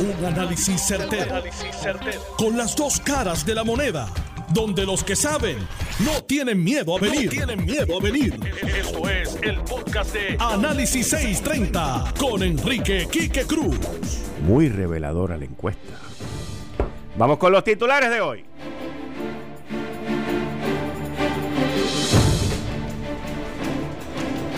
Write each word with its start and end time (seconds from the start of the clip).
Un 0.00 0.24
análisis 0.24 0.80
certero, 0.80 1.42
Con 2.36 2.56
las 2.56 2.76
dos 2.76 3.00
caras 3.00 3.44
de 3.44 3.52
la 3.52 3.64
moneda. 3.64 4.08
Donde 4.50 4.86
los 4.86 5.02
que 5.02 5.16
saben 5.16 5.58
no 6.04 6.22
tienen 6.22 6.62
miedo 6.62 6.96
a 6.96 7.00
venir. 7.00 7.28
tienen 7.28 7.64
miedo 7.64 7.98
a 7.98 8.00
venir. 8.00 8.38
Esto 8.62 9.08
es 9.08 9.36
el 9.42 9.60
podcast 9.62 10.14
de 10.14 10.36
Análisis 10.38 11.08
630 11.08 12.14
con 12.16 12.44
Enrique 12.44 13.08
Quique 13.10 13.44
Cruz. 13.44 13.76
Muy 14.46 14.68
reveladora 14.68 15.36
la 15.36 15.46
encuesta. 15.46 15.94
Vamos 17.16 17.38
con 17.38 17.50
los 17.50 17.64
titulares 17.64 18.08
de 18.08 18.20
hoy. 18.20 18.44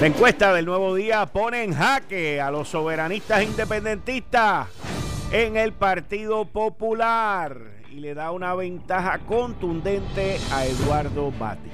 La 0.00 0.06
encuesta 0.06 0.52
del 0.52 0.66
nuevo 0.66 0.94
día 0.94 1.24
pone 1.24 1.62
en 1.62 1.72
jaque 1.72 2.42
a 2.42 2.50
los 2.50 2.68
soberanistas 2.68 3.42
independentistas 3.42 4.68
en 5.32 5.56
el 5.56 5.72
Partido 5.72 6.44
Popular 6.44 7.56
y 7.90 8.00
le 8.00 8.14
da 8.14 8.32
una 8.32 8.54
ventaja 8.54 9.18
contundente 9.20 10.38
a 10.52 10.66
Eduardo 10.66 11.30
Batia. 11.30 11.72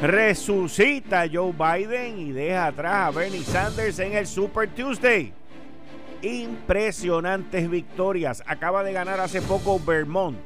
Resucita 0.00 1.24
Joe 1.32 1.52
Biden 1.52 2.18
y 2.18 2.32
deja 2.32 2.66
atrás 2.66 3.08
a 3.08 3.10
Bernie 3.18 3.42
Sanders 3.42 3.98
en 3.98 4.14
el 4.14 4.26
Super 4.26 4.68
Tuesday. 4.68 5.32
Impresionantes 6.22 7.68
victorias. 7.68 8.42
Acaba 8.46 8.84
de 8.84 8.92
ganar 8.92 9.18
hace 9.18 9.42
poco 9.42 9.80
Vermont. 9.80 10.38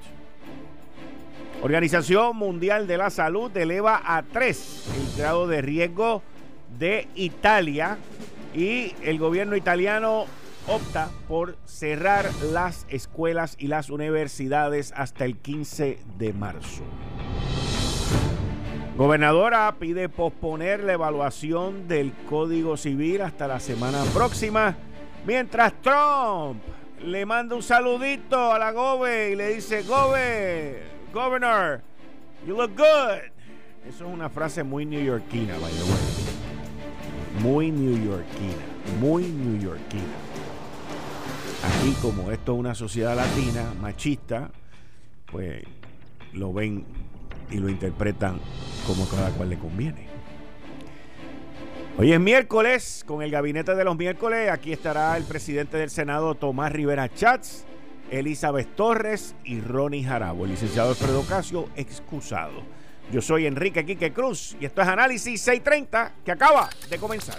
Organización 1.63 2.37
Mundial 2.37 2.87
de 2.87 2.97
la 2.97 3.11
Salud 3.11 3.55
eleva 3.55 4.01
a 4.03 4.23
3 4.23 4.89
el 4.97 5.21
grado 5.21 5.47
de 5.47 5.61
riesgo 5.61 6.23
de 6.79 7.07
Italia 7.17 7.99
y 8.55 8.95
el 9.03 9.19
gobierno 9.19 9.57
italiano 9.57 10.25
opta 10.67 11.11
por 11.29 11.57
cerrar 11.65 12.31
las 12.53 12.87
escuelas 12.89 13.57
y 13.59 13.69
las 13.69 13.91
universidades 13.91 14.93
hasta 14.97 15.25
el 15.25 15.37
15 15.37 15.99
de 16.19 16.33
marzo. 16.33 16.83
Gobernadora 18.97 19.75
pide 19.79 20.09
posponer 20.09 20.85
la 20.85 20.93
evaluación 20.93 21.89
del 21.89 22.13
Código 22.29 22.77
Civil 22.77 23.23
hasta 23.23 23.49
la 23.49 23.59
semana 23.59 24.03
próxima, 24.13 24.77
mientras 25.25 25.73
Trump 25.81 26.61
le 27.03 27.25
manda 27.25 27.57
un 27.57 27.63
saludito 27.63 28.53
a 28.53 28.59
la 28.59 28.73
Gobe 28.73 29.31
y 29.31 29.37
le 29.37 29.55
dice, 29.55 29.83
Gobe, 29.85 30.83
Governor, 31.15 31.81
you 32.47 32.55
look 32.55 32.77
good. 32.77 33.21
Eso 33.89 34.07
es 34.07 34.13
una 34.13 34.29
frase 34.29 34.63
muy 34.63 34.85
neoyorquina, 34.85 35.55
by 35.59 35.73
the 35.73 35.83
way. 35.85 37.43
Muy 37.43 37.71
neoyorquina, 37.71 38.63
muy 39.01 39.25
neoyorquina. 39.25 40.30
Aquí, 41.63 41.95
como 42.01 42.31
esto 42.31 42.55
es 42.55 42.59
una 42.59 42.75
sociedad 42.75 43.15
latina, 43.15 43.73
machista, 43.81 44.51
pues 45.31 45.63
lo 46.33 46.53
ven 46.53 46.85
y 47.51 47.59
lo 47.59 47.69
interpretan 47.69 48.41
como 48.87 49.07
cada 49.09 49.31
cual 49.31 49.51
le 49.51 49.59
conviene. 49.59 50.09
Hoy 51.99 52.13
es 52.13 52.21
miércoles, 52.21 53.05
con 53.07 53.23
el 53.23 53.31
gabinete 53.31 53.75
de 53.75 53.85
los 53.85 53.97
miércoles, 53.97 54.51
aquí 54.51 54.73
estará 54.73 55.17
el 55.17 55.25
presidente 55.25 55.77
del 55.77 55.91
Senado, 55.91 56.35
Tomás 56.35 56.73
Rivera 56.73 57.13
Chats, 57.13 57.67
Elizabeth 58.11 58.75
Torres 58.75 59.35
y 59.45 59.61
Ronnie 59.61 60.05
Jarabo. 60.05 60.45
El 60.45 60.53
licenciado 60.53 60.91
Alfredo 60.91 61.23
Casio, 61.29 61.69
excusado. 61.77 62.63
Yo 63.13 63.21
soy 63.21 63.47
Enrique 63.47 63.85
Quique 63.85 64.13
Cruz 64.13 64.57
y 64.61 64.65
esto 64.65 64.81
es 64.83 64.89
Análisis 64.89 65.41
630 65.43 66.13
que 66.25 66.33
acaba 66.33 66.71
de 66.89 66.97
comenzar. 66.97 67.39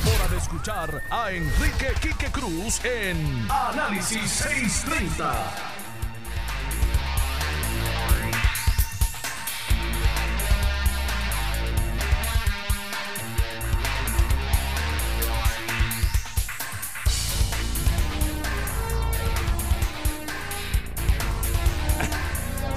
hora 0.05 0.27
de 0.29 0.37
escuchar 0.37 1.03
a 1.09 1.31
Enrique 1.31 1.93
Quique 2.01 2.31
Cruz 2.31 2.83
en 2.85 3.47
Análisis 3.49 4.29
630. 4.29 5.71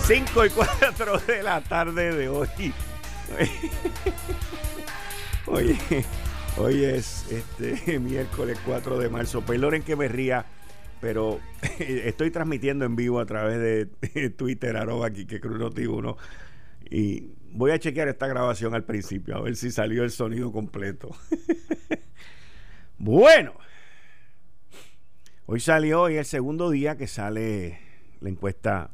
5 0.07 0.45
y 0.45 0.51
4 0.51 1.19
de 1.21 1.43
la 1.43 1.63
tarde 1.63 2.15
de 2.15 2.29
hoy. 2.29 2.49
Oye, 5.47 6.05
hoy 6.56 6.84
es 6.84 7.26
este 7.31 7.98
miércoles 8.00 8.59
4 8.65 8.98
de 8.98 9.09
marzo. 9.09 9.42
Perdonen 9.42 9.82
que 9.82 9.97
me 9.97 10.09
ría, 10.09 10.44
pero 11.00 11.41
estoy 11.78 12.31
transmitiendo 12.31 12.84
en 12.84 12.97
vivo 12.97 13.20
a 13.20 13.26
través 13.26 13.59
de 13.59 14.31
Twitter, 14.37 14.76
arroba 14.76 15.09
aquí 15.09 15.26
que 15.26 15.41
Cruz 15.41 15.59
Noti 15.59 15.87
1. 15.87 16.16
Y 16.91 17.31
voy 17.53 17.70
a 17.70 17.78
chequear 17.78 18.09
esta 18.09 18.26
grabación 18.26 18.75
al 18.75 18.84
principio, 18.84 19.37
a 19.37 19.41
ver 19.41 19.56
si 19.56 19.70
salió 19.70 20.04
el 20.04 20.10
sonido 20.10 20.53
completo. 20.53 21.10
bueno, 22.98 23.54
hoy 25.47 25.60
salió, 25.60 26.03
hoy 26.03 26.16
el 26.16 26.25
segundo 26.25 26.71
día 26.71 26.97
que 26.97 27.06
sale 27.06 27.78
la 28.21 28.28
encuesta 28.28 28.91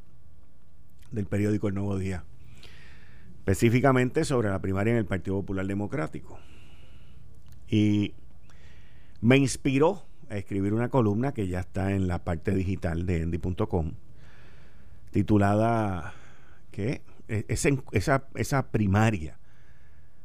del 1.10 1.26
periódico 1.26 1.68
El 1.68 1.74
Nuevo 1.74 1.98
Día, 1.98 2.24
específicamente 3.38 4.24
sobre 4.24 4.48
la 4.50 4.60
primaria 4.60 4.92
en 4.92 4.98
el 4.98 5.06
Partido 5.06 5.36
Popular 5.40 5.66
Democrático. 5.66 6.38
Y 7.70 8.14
me 9.20 9.36
inspiró 9.36 10.04
a 10.28 10.36
escribir 10.36 10.74
una 10.74 10.88
columna 10.88 11.32
que 11.32 11.48
ya 11.48 11.60
está 11.60 11.92
en 11.92 12.08
la 12.08 12.24
parte 12.24 12.52
digital 12.52 13.06
de 13.06 13.22
endy.com, 13.22 13.92
titulada 15.12 16.14
que 16.70 17.02
esa, 17.28 18.24
esa 18.34 18.70
primaria 18.70 19.38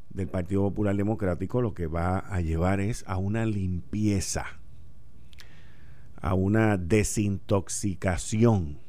del 0.10 0.28
Partido 0.28 0.64
Popular 0.64 0.96
Democrático 0.96 1.62
lo 1.62 1.74
que 1.74 1.88
va 1.88 2.20
a 2.20 2.42
llevar 2.42 2.80
es 2.80 3.04
a 3.06 3.18
una 3.18 3.46
limpieza, 3.46 4.46
a 6.16 6.34
una 6.34 6.78
desintoxicación 6.78 8.80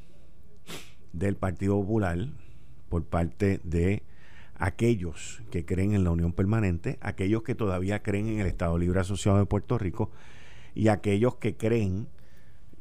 del 1.12 1.36
Partido 1.36 1.80
Popular 1.80 2.28
por 2.88 3.04
parte 3.04 3.60
de 3.64 4.02
aquellos 4.58 5.42
que 5.50 5.64
creen 5.64 5.94
en 5.94 6.04
la 6.04 6.10
unión 6.10 6.32
permanente, 6.32 6.98
aquellos 7.00 7.42
que 7.42 7.54
todavía 7.54 8.02
creen 8.02 8.28
en 8.28 8.40
el 8.40 8.46
Estado 8.46 8.78
Libre 8.78 9.00
Asociado 9.00 9.38
de 9.38 9.46
Puerto 9.46 9.78
Rico 9.78 10.10
y 10.74 10.88
aquellos 10.88 11.36
que 11.36 11.56
creen 11.56 12.08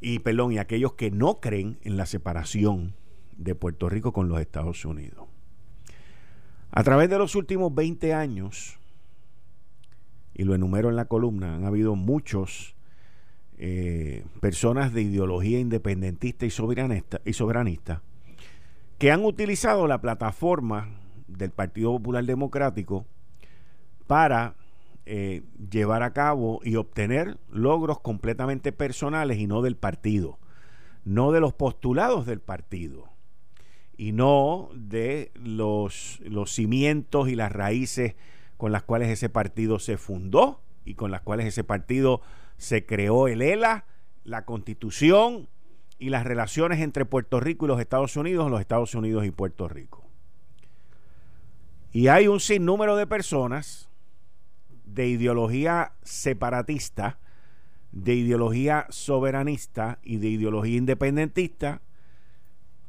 y 0.01 0.19
perdón, 0.19 0.51
y 0.51 0.57
aquellos 0.57 0.93
que 0.93 1.09
no 1.09 1.39
creen 1.39 1.79
en 1.81 1.97
la 1.97 2.05
separación 2.05 2.93
de 3.37 3.55
Puerto 3.55 3.89
Rico 3.89 4.13
con 4.13 4.29
los 4.29 4.39
Estados 4.39 4.85
Unidos. 4.85 5.25
A 6.71 6.83
través 6.83 7.09
de 7.09 7.17
los 7.17 7.35
últimos 7.35 7.73
20 7.73 8.13
años, 8.13 8.77
y 10.33 10.43
lo 10.43 10.53
enumero 10.53 10.89
en 10.89 10.95
la 10.95 11.05
columna, 11.05 11.55
han 11.55 11.65
habido 11.65 11.95
muchos 11.95 12.75
eh, 13.57 14.25
personas 14.41 14.93
de 14.93 15.01
ideología 15.01 15.59
independentista 15.59 16.45
y 16.45 16.49
soberanista, 16.49 17.21
y 17.25 17.33
soberanista 17.33 18.03
que 18.97 19.11
han 19.11 19.23
utilizado 19.25 19.87
la 19.87 20.01
plataforma 20.01 20.89
del 21.27 21.51
Partido 21.51 21.91
Popular 21.93 22.25
Democrático 22.25 23.05
para 24.07 24.55
eh, 25.05 25.43
llevar 25.71 26.03
a 26.03 26.13
cabo 26.13 26.61
y 26.63 26.75
obtener 26.77 27.37
logros 27.51 27.99
completamente 27.99 28.71
personales 28.71 29.37
y 29.37 29.47
no 29.47 29.61
del 29.61 29.75
partido, 29.75 30.39
no 31.03 31.31
de 31.31 31.39
los 31.39 31.53
postulados 31.53 32.25
del 32.25 32.39
partido 32.39 33.09
y 33.97 34.11
no 34.11 34.69
de 34.73 35.31
los, 35.35 36.19
los 36.23 36.51
cimientos 36.51 37.29
y 37.29 37.35
las 37.35 37.51
raíces 37.51 38.15
con 38.57 38.71
las 38.71 38.83
cuales 38.83 39.09
ese 39.09 39.29
partido 39.29 39.79
se 39.79 39.97
fundó 39.97 40.61
y 40.85 40.95
con 40.95 41.11
las 41.11 41.21
cuales 41.21 41.45
ese 41.45 41.63
partido 41.63 42.21
se 42.57 42.85
creó 42.85 43.27
el 43.27 43.41
ELA, 43.41 43.85
la 44.23 44.45
constitución 44.45 45.49
y 45.99 46.09
las 46.09 46.23
relaciones 46.23 46.79
entre 46.79 47.05
Puerto 47.05 47.39
Rico 47.39 47.65
y 47.65 47.67
los 47.67 47.79
Estados 47.79 48.15
Unidos, 48.17 48.49
los 48.49 48.61
Estados 48.61 48.95
Unidos 48.95 49.25
y 49.25 49.31
Puerto 49.31 49.67
Rico. 49.67 50.04
Y 51.95 52.09
hay 52.09 52.27
un 52.27 52.41
sinnúmero 52.41 52.97
de 52.97 53.07
personas 53.07 53.87
de 54.83 55.07
ideología 55.07 55.93
separatista, 56.03 57.19
de 57.93 58.15
ideología 58.15 58.85
soberanista 58.89 59.99
y 60.03 60.17
de 60.17 60.27
ideología 60.27 60.75
independentista 60.75 61.81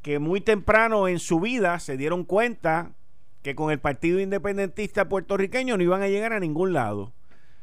que 0.03 0.19
muy 0.19 0.41
temprano 0.41 1.07
en 1.07 1.21
su 1.21 1.39
vida 1.39 1.79
se 1.79 1.97
dieron 1.97 2.25
cuenta 2.25 2.97
que 3.43 3.55
con 3.55 3.71
el 3.71 3.79
Partido 3.79 4.19
Independentista 4.19 5.09
puertorriqueño 5.09 5.77
no 5.77 5.85
iban 5.85 6.03
a 6.03 6.09
llegar 6.09 6.33
a 6.33 6.41
ningún 6.41 6.73
lado. 6.73 7.13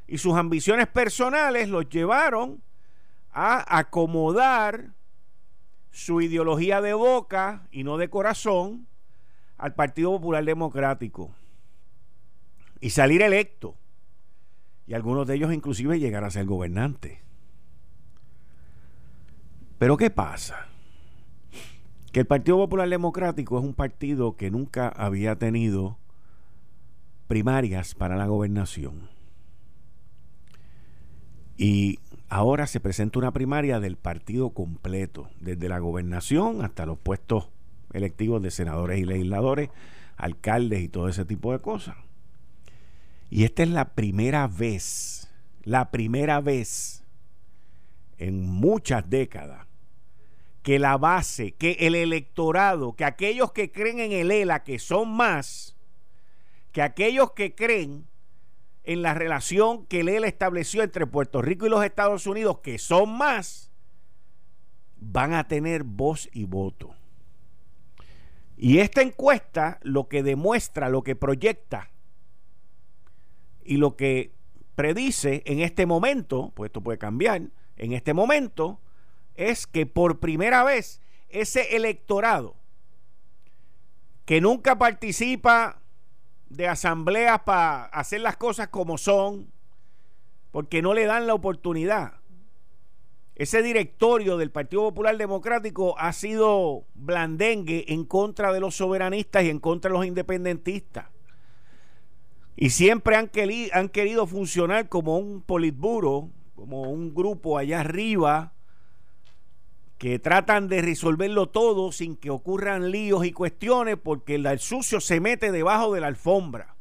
Y 0.08 0.20
sus 0.20 0.36
ambiciones 0.36 0.88
personales 0.88 1.68
los 1.68 1.90
llevaron 1.90 2.64
a 3.34 3.80
acomodar 3.80 4.94
su 5.92 6.22
ideología 6.22 6.80
de 6.80 6.94
boca 6.94 7.68
y 7.70 7.84
no 7.84 7.98
de 7.98 8.10
corazón 8.10 8.88
al 9.64 9.76
Partido 9.76 10.12
Popular 10.12 10.44
Democrático 10.44 11.32
y 12.82 12.90
salir 12.90 13.22
electo. 13.22 13.78
Y 14.86 14.94
algunos 14.94 15.26
de 15.26 15.36
ellos 15.36 15.54
inclusive 15.54 16.02
llegar 16.02 16.26
a 16.26 16.32
ser 16.32 16.46
gobernantes. 16.46 17.20
Pero 19.80 19.96
¿qué 19.96 20.10
pasa? 20.10 20.68
Que 22.12 22.20
el 22.20 22.26
Partido 22.26 22.58
Popular 22.58 22.90
Democrático 22.90 23.58
es 23.58 23.64
un 23.64 23.74
partido 23.74 24.36
que 24.36 24.52
nunca 24.52 24.90
había 24.90 25.38
tenido 25.38 25.98
primarias 27.28 27.96
para 27.96 28.18
la 28.18 28.28
gobernación. 28.28 29.08
Y 31.56 32.00
ahora 32.28 32.68
se 32.68 32.82
presenta 32.82 33.18
una 33.18 33.32
primaria 33.32 33.80
del 33.80 33.96
partido 33.96 34.50
completo, 34.50 35.30
desde 35.40 35.70
la 35.70 35.80
gobernación 35.80 36.66
hasta 36.66 36.86
los 36.86 36.98
puestos 36.98 37.53
electivos 37.94 38.42
de 38.42 38.52
senadores 38.52 39.00
y 39.00 39.06
legisladores, 39.06 39.70
alcaldes 40.18 40.82
y 40.82 40.90
todo 40.90 41.08
ese 41.08 41.26
tipo 41.26 41.52
de 41.52 41.60
cosas. 41.60 41.96
Y 43.30 43.46
esta 43.46 43.64
es 43.64 43.70
la 43.70 43.94
primera 43.94 44.48
vez, 44.48 45.32
la 45.64 45.92
primera 45.92 46.42
vez 46.42 47.04
en 48.18 48.46
muchas 48.46 49.10
décadas 49.10 49.68
que 50.62 50.80
la 50.80 50.98
base, 50.98 51.52
que 51.52 51.74
el 51.82 51.94
electorado, 51.94 52.96
que 52.96 53.04
aquellos 53.04 53.52
que 53.52 53.72
creen 53.72 54.00
en 54.00 54.12
el 54.14 54.32
ELA, 54.32 54.64
que 54.64 54.80
son 54.80 55.10
más, 55.12 55.76
que 56.72 56.82
aquellos 56.82 57.32
que 57.34 57.54
creen 57.54 58.08
en 58.86 59.02
la 59.02 59.14
relación 59.14 59.86
que 59.86 60.00
el 60.00 60.10
ELA 60.10 60.28
estableció 60.28 60.82
entre 60.82 61.06
Puerto 61.06 61.42
Rico 61.42 61.66
y 61.66 61.70
los 61.70 61.84
Estados 61.84 62.28
Unidos, 62.28 62.60
que 62.60 62.78
son 62.78 63.18
más, 63.18 63.72
van 64.98 65.34
a 65.34 65.48
tener 65.48 65.84
voz 65.84 66.30
y 66.32 66.46
voto. 66.46 66.96
Y 68.58 68.80
esta 68.80 69.02
encuesta 69.02 69.80
lo 69.82 70.08
que 70.08 70.24
demuestra, 70.24 70.90
lo 70.90 71.04
que 71.04 71.16
proyecta 71.16 71.90
y 73.64 73.78
lo 73.78 73.96
que 73.96 74.32
predice 74.76 75.44
en 75.46 75.60
este 75.60 75.86
momento, 75.86 76.52
pues 76.56 76.70
esto 76.70 76.82
puede 76.82 76.98
cambiar, 76.98 77.42
en 77.78 77.94
este 77.94 78.14
momento 78.14 78.80
es 79.36 79.68
que 79.68 79.86
por 79.86 80.20
primera 80.20 80.64
vez 80.64 81.02
ese 81.30 81.76
electorado 81.76 82.56
que 84.26 84.40
nunca 84.42 84.78
participa 84.78 85.82
de 86.50 86.68
asambleas 86.68 87.42
para 87.42 87.86
hacer 87.86 88.22
las 88.22 88.38
cosas 88.38 88.68
como 88.70 88.98
son, 88.98 89.52
porque 90.52 90.82
no 90.82 90.94
le 90.94 91.06
dan 91.06 91.26
la 91.28 91.34
oportunidad. 91.34 92.14
Ese 93.36 93.64
directorio 93.64 94.38
del 94.38 94.52
Partido 94.52 94.84
Popular 94.84 95.18
Democrático 95.18 95.98
ha 95.98 96.14
sido 96.14 96.86
blandengue 96.94 97.86
en 97.88 98.06
contra 98.06 98.54
de 98.54 98.60
los 98.60 98.76
soberanistas 98.76 99.44
y 99.44 99.50
en 99.50 99.60
contra 99.60 99.90
de 99.90 99.98
los 99.98 100.06
independentistas. 100.06 101.08
Y 102.56 102.70
siempre 102.70 103.16
han, 103.16 103.30
querido 103.90 104.28
funcionar 104.28 104.88
como 104.88 105.18
un 105.18 105.42
politburo, 105.42 106.30
como 106.54 106.84
un 106.84 107.16
grupo 107.16 107.58
allá 107.58 107.80
arriba, 107.80 108.54
que 109.98 110.20
tratan 110.20 110.68
de 110.68 110.84
resolverlo 110.84 111.50
todo 111.50 111.92
sin 111.92 112.16
que 112.16 112.30
ocurran 112.30 112.92
líos 112.92 113.26
y 113.26 113.32
cuestiones 113.32 113.98
porque 113.98 114.36
el 114.36 114.60
sucio 114.60 115.02
se 115.02 115.20
mete 115.20 115.52
debajo 115.52 115.94
de 115.94 116.02
la 116.02 116.08
alfombra. 116.08 116.76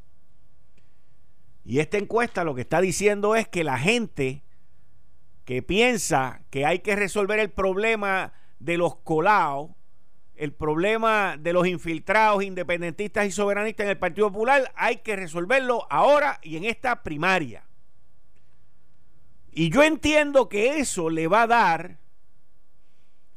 Y 1.65 1.79
esta 1.79 1.97
encuesta 1.97 2.43
lo 2.43 2.53
que 2.53 2.61
está 2.61 2.81
diciendo 2.81 3.35
es 3.35 3.47
que 3.47 3.63
la 3.63 3.79
gente 3.79 4.43
que 5.45 5.61
piensa 5.61 6.41
que 6.49 6.65
hay 6.65 6.79
que 6.79 6.95
resolver 6.95 7.39
el 7.39 7.51
problema 7.51 8.33
de 8.59 8.77
los 8.77 8.95
colados, 8.97 9.71
el 10.35 10.53
problema 10.53 11.37
de 11.37 11.53
los 11.53 11.67
infiltrados 11.67 12.43
independentistas 12.43 13.27
y 13.27 13.31
soberanistas 13.31 13.85
en 13.85 13.91
el 13.91 13.97
Partido 13.97 14.31
Popular, 14.31 14.71
hay 14.75 14.97
que 14.97 15.15
resolverlo 15.15 15.85
ahora 15.89 16.39
y 16.41 16.57
en 16.57 16.65
esta 16.65 17.03
primaria. 17.03 17.63
Y 19.51 19.69
yo 19.69 19.83
entiendo 19.83 20.49
que 20.49 20.79
eso 20.79 21.09
le 21.09 21.27
va 21.27 21.43
a 21.43 21.47
dar 21.47 21.99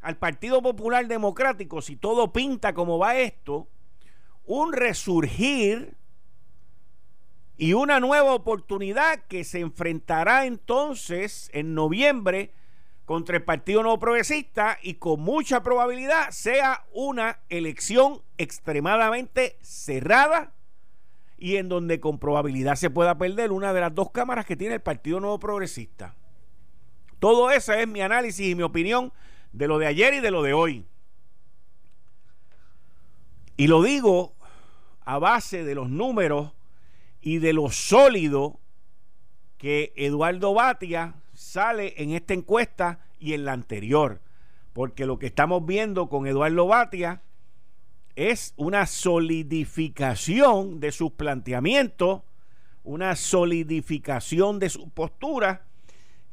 al 0.01 0.17
Partido 0.17 0.63
Popular 0.63 1.07
Democrático, 1.09 1.83
si 1.83 1.97
todo 1.97 2.33
pinta 2.33 2.73
como 2.73 2.99
va 2.99 3.19
esto, 3.19 3.69
un 4.45 4.73
resurgir 4.73 5.97
y 7.59 7.73
una 7.73 8.01
nueva 8.01 8.35
oportunidad 8.35 9.21
que 9.29 9.45
se 9.45 9.61
enfrentará 9.61 10.47
entonces 10.47 11.51
en 11.53 11.75
noviembre 11.75 12.53
contra 13.07 13.37
el 13.37 13.45
Partido 13.45 13.83
Nuevo 13.83 13.99
Progresista 13.99 14.79
y 14.83 14.95
con 14.95 15.21
mucha 15.21 15.63
probabilidad 15.63 16.31
sea 16.31 16.85
una 16.93 17.39
elección 17.49 18.21
extremadamente 18.37 19.57
cerrada 19.63 20.53
y 21.39 21.57
en 21.57 21.69
donde 21.69 22.01
con 22.01 22.19
probabilidad 22.19 22.75
se 22.77 22.91
pueda 22.91 23.17
perder 23.17 23.53
una 23.53 23.73
de 23.73 23.81
las 23.81 23.95
dos 23.95 24.11
cámaras 24.11 24.45
que 24.45 24.57
tiene 24.57 24.75
el 24.75 24.81
Partido 24.81 25.21
Nuevo 25.21 25.39
Progresista. 25.39 26.15
Todo 27.21 27.51
eso 27.51 27.73
es 27.73 27.89
mi 27.89 28.01
análisis 28.01 28.47
y 28.47 28.55
mi 28.55 28.63
opinión 28.63 29.13
de 29.53 29.69
lo 29.69 29.79
de 29.79 29.87
ayer 29.87 30.15
y 30.15 30.21
de 30.21 30.31
lo 30.31 30.43
de 30.43 30.53
hoy. 30.53 30.85
Y 33.57 33.69
lo 33.69 33.83
digo 33.83 34.35
a 35.05 35.19
base 35.19 35.65
de 35.65 35.75
los 35.75 35.89
números 35.89 36.53
y 37.27 37.39
de 37.39 37.53
lo 37.53 37.73
sólido 37.73 38.61
que 39.59 39.93
Eduardo 39.97 40.55
Batia 40.55 41.17
sale 41.35 42.01
en 42.01 42.13
esta 42.13 42.35
encuesta 42.35 43.01
y 43.19 43.33
en 43.33 43.45
la 43.45 43.53
anterior. 43.53 44.21
Porque 44.73 45.07
lo 45.07 45.19
que 45.19 45.27
estamos 45.27 45.67
viendo 45.67 46.09
con 46.09 46.29
Eduardo 46.29 46.69
Batia 46.69 47.23
es 48.15 48.55
una 48.57 48.87
solidificación 48.87 50.79
de 50.79 50.93
sus 50.93 51.11
planteamientos, 51.11 52.23
una 52.85 53.17
solidificación 53.17 54.61
de 54.61 54.71
su 54.71 54.89
postura 54.91 55.67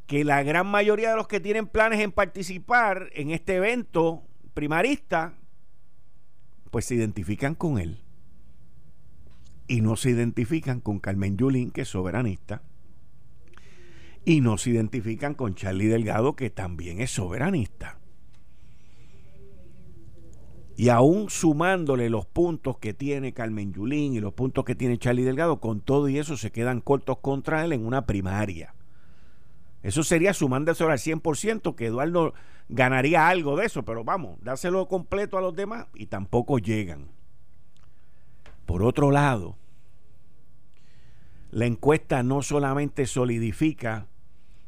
que 0.06 0.24
la 0.24 0.44
gran 0.44 0.68
mayoría 0.68 1.10
de 1.10 1.16
los 1.16 1.28
que 1.28 1.40
tienen 1.40 1.66
planes 1.66 2.02
en 2.02 2.12
participar 2.12 3.10
en 3.14 3.32
este 3.32 3.56
evento 3.56 4.22
primarista, 4.54 5.34
pues 6.70 6.86
se 6.86 6.94
identifican 6.94 7.56
con 7.56 7.80
él. 7.80 7.98
Y 9.68 9.82
no 9.82 9.96
se 9.96 10.12
identifican 10.12 10.82
con 10.82 11.00
Carmen 11.00 11.38
Yulín, 11.38 11.72
que 11.72 11.82
es 11.82 11.90
soberanista. 11.90 12.62
Y 14.26 14.42
no 14.42 14.58
se 14.58 14.72
identifican 14.72 15.34
con 15.34 15.56
Charlie 15.56 15.88
Delgado, 15.88 16.36
que 16.36 16.50
también 16.50 17.02
es 17.02 17.12
soberanista. 17.12 18.00
Y 20.76 20.90
aún 20.90 21.30
sumándole 21.30 22.10
los 22.10 22.26
puntos 22.26 22.78
que 22.80 22.94
tiene 22.94 23.34
Carmen 23.34 23.74
Yulín 23.74 24.14
y 24.14 24.20
los 24.20 24.34
puntos 24.34 24.66
que 24.66 24.76
tiene 24.76 24.98
Charlie 24.98 25.24
Delgado, 25.24 25.60
con 25.60 25.82
todo 25.82 26.10
y 26.10 26.18
eso 26.18 26.36
se 26.36 26.52
quedan 26.52 26.82
cortos 26.82 27.20
contra 27.20 27.64
él 27.64 27.74
en 27.74 27.86
una 27.86 28.06
primaria. 28.06 28.74
Eso 29.84 30.04
sería 30.04 30.34
sumándose 30.34 30.84
al 30.84 30.98
100%, 30.98 31.76
que 31.76 31.88
Eduardo 31.88 32.34
ganaría 32.70 33.28
algo 33.28 33.58
de 33.58 33.66
eso, 33.66 33.84
pero 33.84 34.04
vamos, 34.04 34.40
dárselo 34.42 34.88
completo 34.88 35.38
a 35.38 35.42
los 35.42 35.56
demás 35.56 35.88
y 35.94 36.08
tampoco 36.08 36.58
llegan. 36.58 37.10
Por 38.66 38.84
otro 38.84 39.12
lado, 39.12 39.58
la 41.52 41.66
encuesta 41.66 42.24
no 42.24 42.42
solamente 42.42 43.06
solidifica 43.06 44.08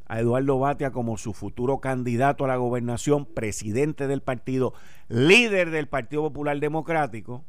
a 0.07 0.19
Eduardo 0.19 0.59
Batia 0.59 0.91
como 0.91 1.17
su 1.17 1.33
futuro 1.33 1.79
candidato 1.79 2.45
a 2.45 2.47
la 2.47 2.57
gobernación, 2.57 3.25
presidente 3.25 4.07
del 4.07 4.21
partido, 4.21 4.73
líder 5.07 5.71
del 5.71 5.87
Partido 5.87 6.21
Popular 6.23 6.59
Democrático, 6.59 7.43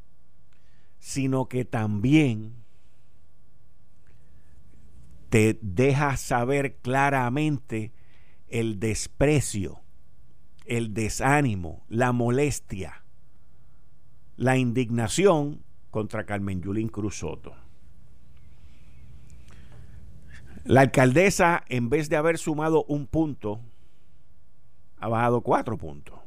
sino 0.98 1.48
que 1.48 1.64
también 1.66 2.54
te 5.28 5.58
deja 5.60 6.16
saber 6.16 6.76
claramente 6.76 7.92
el 8.48 8.80
desprecio, 8.80 9.80
el 10.64 10.94
desánimo, 10.94 11.84
la 11.88 12.12
molestia, 12.12 13.04
la 14.36 14.56
indignación 14.56 15.65
contra 15.96 16.26
Carmen 16.26 16.60
Yulín 16.60 16.88
Cruz 16.88 17.20
Soto. 17.20 17.54
La 20.64 20.82
alcaldesa, 20.82 21.64
en 21.70 21.88
vez 21.88 22.10
de 22.10 22.16
haber 22.16 22.36
sumado 22.36 22.84
un 22.84 23.06
punto, 23.06 23.62
ha 24.98 25.08
bajado 25.08 25.40
cuatro 25.40 25.78
puntos. 25.78 26.18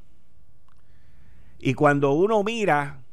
Y 1.60 1.76
cuando 1.76 2.14
uno 2.14 2.44
mira 2.44 3.04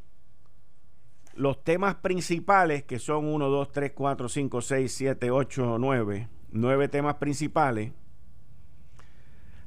los 1.35 1.63
temas 1.63 1.97
principales, 1.97 2.85
que 2.85 2.99
son 2.99 3.27
1, 3.27 3.51
2, 3.51 3.73
3, 3.73 3.93
4, 3.95 4.27
5, 4.27 4.61
6, 4.63 4.95
7, 4.95 5.31
8, 5.31 5.77
9, 5.79 6.29
9 6.53 6.89
temas 6.89 7.17
principales, 7.17 7.93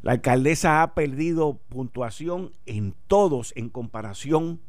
La 0.02 0.14
alcaldesa 0.14 0.82
ha 0.82 0.96
perdido 0.96 1.60
puntuación 1.70 2.52
en 2.66 2.96
todos 3.06 3.54
en 3.56 3.70
comparación 3.70 4.60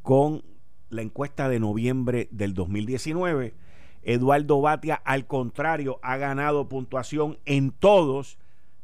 con 0.00 0.44
la 0.90 1.02
encuesta 1.02 1.48
de 1.48 1.60
noviembre 1.60 2.28
del 2.30 2.54
2019. 2.54 3.54
Eduardo 4.02 4.60
Batia, 4.60 4.96
al 5.04 5.26
contrario, 5.26 5.98
ha 6.02 6.16
ganado 6.16 6.68
puntuación 6.68 7.38
en 7.44 7.70
todos. 7.70 8.38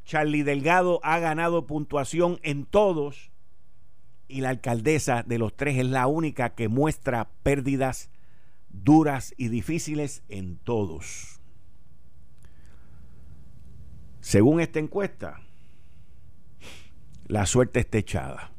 Charlie 0.04 0.42
Delgado 0.42 1.00
ha 1.02 1.18
ganado 1.18 1.66
puntuación 1.66 2.38
en 2.42 2.64
todos. 2.64 3.30
Y 4.28 4.40
la 4.40 4.50
alcaldesa 4.50 5.22
de 5.22 5.38
los 5.38 5.56
tres 5.56 5.78
es 5.78 5.86
la 5.86 6.06
única 6.06 6.54
que 6.54 6.68
muestra 6.68 7.30
pérdidas 7.42 8.10
duras 8.68 9.34
y 9.36 9.48
difíciles 9.48 10.22
en 10.28 10.58
todos. 10.58 11.40
Según 14.20 14.60
esta 14.60 14.80
encuesta, 14.80 15.40
la 17.26 17.46
suerte 17.46 17.80
está 17.80 17.98
echada. 17.98 18.52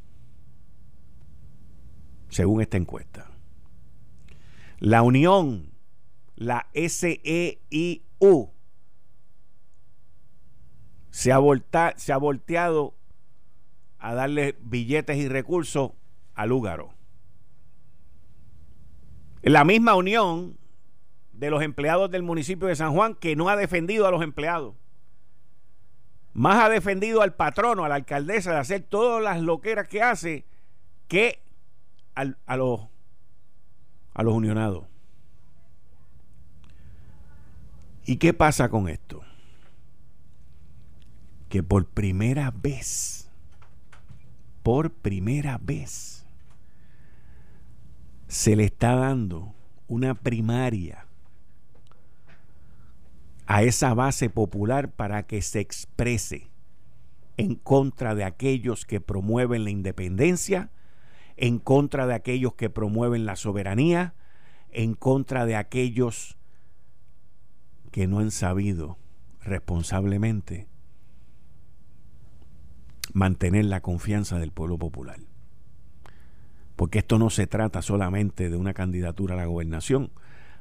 Según 2.29 2.61
esta 2.61 2.77
encuesta. 2.77 3.26
La 4.79 5.01
Unión, 5.01 5.71
la 6.35 6.67
SEIU, 6.73 8.51
se 11.09 11.31
ha, 11.31 11.93
se 11.95 12.13
ha 12.13 12.17
volteado 12.17 12.93
a 13.97 14.13
darle 14.13 14.55
billetes 14.61 15.17
y 15.17 15.27
recursos 15.27 15.91
al 16.35 16.49
Lúgaro. 16.49 16.93
La 19.41 19.63
misma 19.63 19.95
unión 19.95 20.57
de 21.31 21.49
los 21.49 21.63
empleados 21.63 22.11
del 22.11 22.23
municipio 22.23 22.67
de 22.67 22.75
San 22.75 22.93
Juan 22.93 23.15
que 23.15 23.35
no 23.35 23.49
ha 23.49 23.55
defendido 23.55 24.07
a 24.07 24.11
los 24.11 24.21
empleados. 24.21 24.75
Más 26.33 26.63
ha 26.63 26.69
defendido 26.69 27.21
al 27.21 27.33
patrono, 27.33 27.83
a 27.83 27.89
la 27.89 27.95
alcaldesa 27.95 28.51
de 28.51 28.59
hacer 28.59 28.83
todas 28.83 29.23
las 29.23 29.41
loqueras 29.41 29.87
que 29.87 30.03
hace 30.03 30.45
que 31.07 31.41
a, 32.13 32.57
los, 32.57 32.81
a 34.17 34.23
los 34.23 34.33
unionados. 34.33 34.83
¿Y 38.03 38.17
qué 38.17 38.33
pasa 38.33 38.67
con 38.67 38.89
esto? 38.89 39.21
Que 41.49 41.61
por 41.61 41.85
primera 41.85 42.51
vez, 42.51 43.29
por 44.63 44.91
primera 44.91 45.59
vez, 45.61 46.25
se 48.27 48.55
le 48.55 48.65
está 48.65 48.95
dando 48.95 49.53
una 49.87 50.15
primaria 50.15 51.05
a 53.45 53.61
esa 53.61 53.93
base 53.93 54.31
popular 54.31 54.91
para 54.91 55.27
que 55.27 55.43
se 55.43 55.59
exprese 55.59 56.49
en 57.37 57.53
contra 57.53 58.15
de 58.15 58.23
aquellos 58.23 58.83
que 58.83 58.99
promueven 58.99 59.63
la 59.63 59.69
independencia 59.69 60.71
en 61.37 61.59
contra 61.59 62.07
de 62.07 62.15
aquellos 62.15 62.55
que 62.55 62.69
promueven 62.69 63.25
la 63.25 63.35
soberanía, 63.35 64.15
en 64.71 64.95
contra 64.95 65.45
de 65.45 65.55
aquellos 65.55 66.37
que 67.91 68.07
no 68.07 68.19
han 68.19 68.31
sabido 68.31 68.97
responsablemente 69.41 70.67
mantener 73.13 73.65
la 73.65 73.81
confianza 73.81 74.39
del 74.39 74.51
pueblo 74.51 74.77
popular. 74.77 75.19
Porque 76.75 76.99
esto 76.99 77.17
no 77.17 77.29
se 77.29 77.47
trata 77.47 77.81
solamente 77.81 78.49
de 78.49 78.57
una 78.57 78.73
candidatura 78.73 79.35
a 79.35 79.37
la 79.37 79.45
gobernación, 79.45 80.11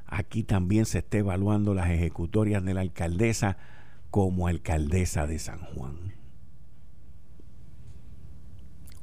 aquí 0.05 0.43
también 0.43 0.85
se 0.85 0.99
está 0.99 1.17
evaluando 1.17 1.73
las 1.73 1.89
ejecutorias 1.89 2.63
de 2.63 2.73
la 2.73 2.81
alcaldesa 2.81 3.57
como 4.09 4.47
alcaldesa 4.47 5.27
de 5.27 5.37
San 5.37 5.59
Juan 5.59 6.16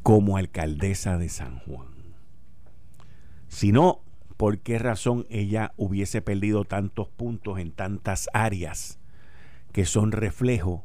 como 0.04 0.36
alcaldesa 0.36 1.16
de 1.16 1.30
San 1.30 1.60
Juan. 1.60 1.88
Si 3.48 3.72
no, 3.72 4.02
¿por 4.36 4.58
qué 4.58 4.78
razón 4.78 5.26
ella 5.30 5.72
hubiese 5.78 6.20
perdido 6.20 6.66
tantos 6.66 7.08
puntos 7.08 7.58
en 7.58 7.72
tantas 7.72 8.28
áreas 8.34 9.00
que 9.72 9.86
son 9.86 10.12
reflejo 10.12 10.84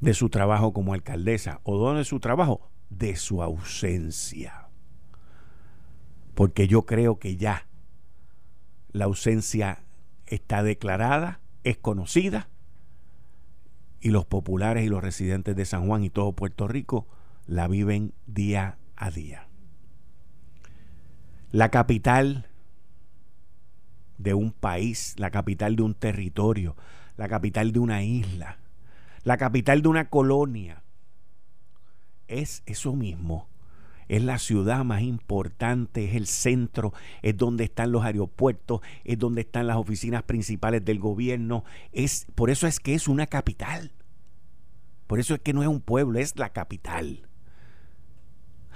de 0.00 0.14
su 0.14 0.30
trabajo 0.30 0.72
como 0.72 0.94
alcaldesa? 0.94 1.60
¿O 1.64 1.76
dónde 1.76 2.02
es 2.02 2.08
su 2.08 2.20
trabajo? 2.20 2.70
De 2.88 3.16
su 3.16 3.42
ausencia. 3.42 4.68
Porque 6.36 6.68
yo 6.68 6.86
creo 6.86 7.18
que 7.18 7.36
ya 7.36 7.66
la 8.92 9.06
ausencia 9.06 9.82
está 10.26 10.62
declarada, 10.62 11.40
es 11.64 11.78
conocida 11.78 12.48
y 14.00 14.10
los 14.10 14.24
populares 14.24 14.84
y 14.84 14.88
los 14.88 15.02
residentes 15.02 15.56
de 15.56 15.64
San 15.64 15.86
Juan 15.86 16.04
y 16.04 16.10
todo 16.10 16.32
Puerto 16.32 16.68
Rico 16.68 17.06
la 17.46 17.68
viven 17.68 18.12
día 18.26 18.78
a 18.96 19.10
día. 19.10 19.48
La 21.52 21.70
capital 21.70 22.48
de 24.18 24.34
un 24.34 24.52
país, 24.52 25.14
la 25.18 25.30
capital 25.30 25.76
de 25.76 25.82
un 25.82 25.94
territorio, 25.94 26.76
la 27.16 27.28
capital 27.28 27.72
de 27.72 27.78
una 27.78 28.02
isla, 28.02 28.58
la 29.24 29.36
capital 29.36 29.82
de 29.82 29.88
una 29.88 30.08
colonia, 30.08 30.82
es 32.28 32.62
eso 32.66 32.94
mismo. 32.94 33.48
Es 34.08 34.22
la 34.22 34.38
ciudad 34.38 34.84
más 34.84 35.02
importante, 35.02 36.04
es 36.04 36.14
el 36.14 36.26
centro, 36.26 36.92
es 37.22 37.36
donde 37.36 37.64
están 37.64 37.90
los 37.92 38.04
aeropuertos, 38.04 38.80
es 39.04 39.18
donde 39.18 39.40
están 39.40 39.66
las 39.66 39.76
oficinas 39.76 40.22
principales 40.22 40.84
del 40.84 40.98
gobierno. 40.98 41.64
Es, 41.92 42.26
por 42.34 42.50
eso 42.50 42.66
es 42.66 42.78
que 42.78 42.94
es 42.94 43.08
una 43.08 43.26
capital. 43.26 43.92
Por 45.06 45.18
eso 45.18 45.34
es 45.34 45.40
que 45.40 45.52
no 45.52 45.62
es 45.62 45.68
un 45.68 45.80
pueblo, 45.80 46.18
es 46.18 46.36
la 46.38 46.50
capital. 46.50 47.26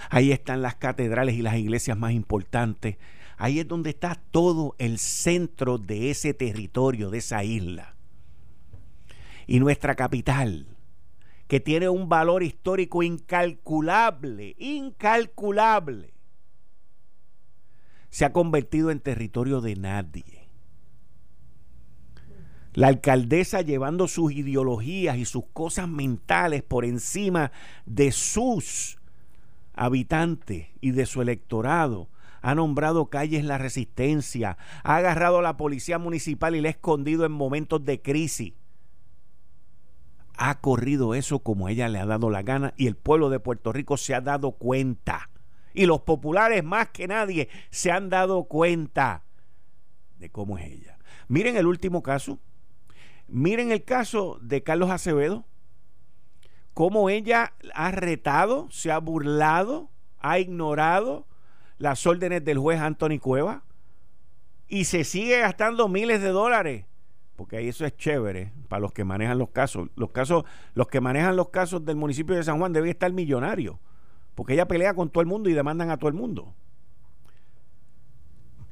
Ahí 0.08 0.32
están 0.32 0.62
las 0.62 0.76
catedrales 0.76 1.34
y 1.34 1.42
las 1.42 1.56
iglesias 1.56 1.96
más 1.96 2.12
importantes. 2.12 2.96
Ahí 3.36 3.58
es 3.60 3.68
donde 3.68 3.90
está 3.90 4.20
todo 4.30 4.74
el 4.78 4.98
centro 4.98 5.78
de 5.78 6.10
ese 6.10 6.34
territorio, 6.34 7.10
de 7.10 7.18
esa 7.18 7.44
isla. 7.44 7.94
Y 9.46 9.60
nuestra 9.60 9.94
capital, 9.94 10.66
que 11.50 11.58
tiene 11.58 11.88
un 11.88 12.08
valor 12.08 12.44
histórico 12.44 13.02
incalculable, 13.02 14.54
incalculable, 14.56 16.14
se 18.08 18.24
ha 18.24 18.32
convertido 18.32 18.92
en 18.92 19.00
territorio 19.00 19.60
de 19.60 19.74
nadie. 19.74 20.48
La 22.72 22.86
alcaldesa 22.86 23.62
llevando 23.62 24.06
sus 24.06 24.30
ideologías 24.32 25.18
y 25.18 25.24
sus 25.24 25.42
cosas 25.52 25.88
mentales 25.88 26.62
por 26.62 26.84
encima 26.84 27.50
de 27.84 28.12
sus 28.12 29.00
habitantes 29.74 30.68
y 30.80 30.92
de 30.92 31.04
su 31.04 31.20
electorado. 31.20 32.10
Ha 32.42 32.54
nombrado 32.54 33.06
calles 33.06 33.44
la 33.44 33.58
resistencia, 33.58 34.56
ha 34.84 34.94
agarrado 34.94 35.40
a 35.40 35.42
la 35.42 35.56
policía 35.56 35.98
municipal 35.98 36.54
y 36.54 36.60
la 36.60 36.68
ha 36.68 36.70
escondido 36.70 37.26
en 37.26 37.32
momentos 37.32 37.84
de 37.84 38.00
crisis. 38.00 38.52
Ha 40.42 40.60
corrido 40.60 41.14
eso 41.14 41.40
como 41.40 41.68
ella 41.68 41.88
le 41.88 41.98
ha 41.98 42.06
dado 42.06 42.30
la 42.30 42.42
gana 42.42 42.72
y 42.76 42.86
el 42.86 42.96
pueblo 42.96 43.28
de 43.28 43.40
Puerto 43.40 43.72
Rico 43.72 43.96
se 43.96 44.14
ha 44.14 44.20
dado 44.20 44.52
cuenta. 44.52 45.28
Y 45.74 45.84
los 45.84 46.00
populares 46.00 46.64
más 46.64 46.88
que 46.88 47.06
nadie 47.06 47.48
se 47.70 47.92
han 47.92 48.08
dado 48.08 48.44
cuenta 48.44 49.22
de 50.18 50.30
cómo 50.30 50.56
es 50.56 50.66
ella. 50.66 50.98
Miren 51.28 51.56
el 51.56 51.66
último 51.66 52.02
caso 52.02 52.38
Miren 53.32 53.70
el 53.70 53.84
caso 53.84 54.38
de 54.42 54.64
Carlos 54.64 54.90
Acevedo, 54.90 55.44
cómo 56.74 57.10
ella 57.10 57.52
ha 57.74 57.92
retado, 57.92 58.66
se 58.72 58.90
ha 58.90 58.98
burlado, 58.98 59.88
ha 60.18 60.40
ignorado 60.40 61.28
las 61.78 62.06
órdenes 62.06 62.44
del 62.44 62.58
juez 62.58 62.80
Anthony 62.80 63.20
Cueva 63.20 63.62
y 64.66 64.86
se 64.86 65.04
sigue 65.04 65.38
gastando 65.38 65.86
miles 65.86 66.20
de 66.20 66.30
dólares 66.30 66.86
porque 67.40 67.66
eso 67.66 67.86
es 67.86 67.96
chévere 67.96 68.52
para 68.68 68.80
los 68.80 68.92
que 68.92 69.02
manejan 69.02 69.38
los 69.38 69.48
casos. 69.48 69.88
Los 69.96 70.10
casos, 70.10 70.44
los 70.74 70.88
que 70.88 71.00
manejan 71.00 71.36
los 71.36 71.48
casos 71.48 71.82
del 71.86 71.96
municipio 71.96 72.36
de 72.36 72.44
San 72.44 72.58
Juan 72.58 72.74
deben 72.74 72.90
estar 72.90 73.10
millonarios, 73.14 73.78
porque 74.34 74.52
ella 74.52 74.68
pelea 74.68 74.92
con 74.92 75.08
todo 75.08 75.22
el 75.22 75.26
mundo 75.26 75.48
y 75.48 75.54
demandan 75.54 75.88
a 75.88 75.96
todo 75.96 76.08
el 76.08 76.14
mundo. 76.14 76.54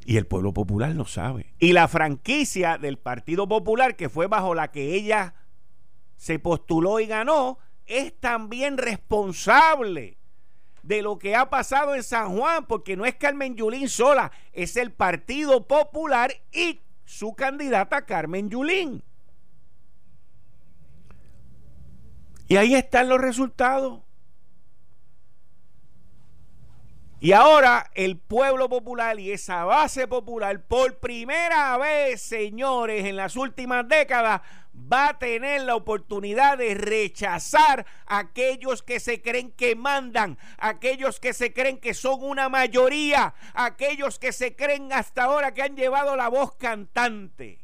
Y 0.04 0.18
el 0.18 0.26
pueblo 0.26 0.52
popular 0.52 0.94
lo 0.94 1.06
sabe. 1.06 1.54
Y 1.58 1.72
la 1.72 1.88
franquicia 1.88 2.76
del 2.76 2.98
Partido 2.98 3.48
Popular, 3.48 3.96
que 3.96 4.10
fue 4.10 4.26
bajo 4.26 4.54
la 4.54 4.70
que 4.70 4.94
ella 4.94 5.32
se 6.18 6.38
postuló 6.38 7.00
y 7.00 7.06
ganó, 7.06 7.58
es 7.86 8.20
también 8.20 8.76
responsable 8.76 10.18
de 10.82 11.00
lo 11.00 11.18
que 11.18 11.34
ha 11.34 11.48
pasado 11.48 11.94
en 11.94 12.02
San 12.02 12.36
Juan, 12.36 12.66
porque 12.66 12.98
no 12.98 13.06
es 13.06 13.14
Carmen 13.14 13.56
Yulín 13.56 13.88
sola, 13.88 14.30
es 14.52 14.76
el 14.76 14.92
Partido 14.92 15.66
Popular 15.66 16.34
y 16.52 16.82
su 17.08 17.32
candidata 17.32 18.04
Carmen 18.04 18.50
Yulín. 18.50 19.02
Y 22.48 22.58
ahí 22.58 22.74
están 22.74 23.08
los 23.08 23.18
resultados. 23.18 24.02
Y 27.18 27.32
ahora 27.32 27.90
el 27.94 28.18
pueblo 28.18 28.68
popular 28.68 29.18
y 29.18 29.32
esa 29.32 29.64
base 29.64 30.06
popular, 30.06 30.62
por 30.66 30.98
primera 30.98 31.78
vez, 31.78 32.20
señores, 32.20 33.06
en 33.06 33.16
las 33.16 33.36
últimas 33.36 33.88
décadas, 33.88 34.42
va 34.90 35.08
a 35.10 35.18
tener 35.18 35.62
la 35.62 35.74
oportunidad 35.74 36.58
de 36.58 36.74
rechazar 36.74 37.86
a 38.06 38.18
aquellos 38.18 38.82
que 38.82 39.00
se 39.00 39.20
creen 39.20 39.52
que 39.52 39.76
mandan, 39.76 40.38
aquellos 40.58 41.20
que 41.20 41.32
se 41.32 41.52
creen 41.52 41.78
que 41.78 41.94
son 41.94 42.22
una 42.22 42.48
mayoría, 42.48 43.34
aquellos 43.54 44.18
que 44.18 44.32
se 44.32 44.56
creen 44.56 44.92
hasta 44.92 45.24
ahora 45.24 45.52
que 45.52 45.62
han 45.62 45.76
llevado 45.76 46.16
la 46.16 46.28
voz 46.28 46.54
cantante 46.56 47.58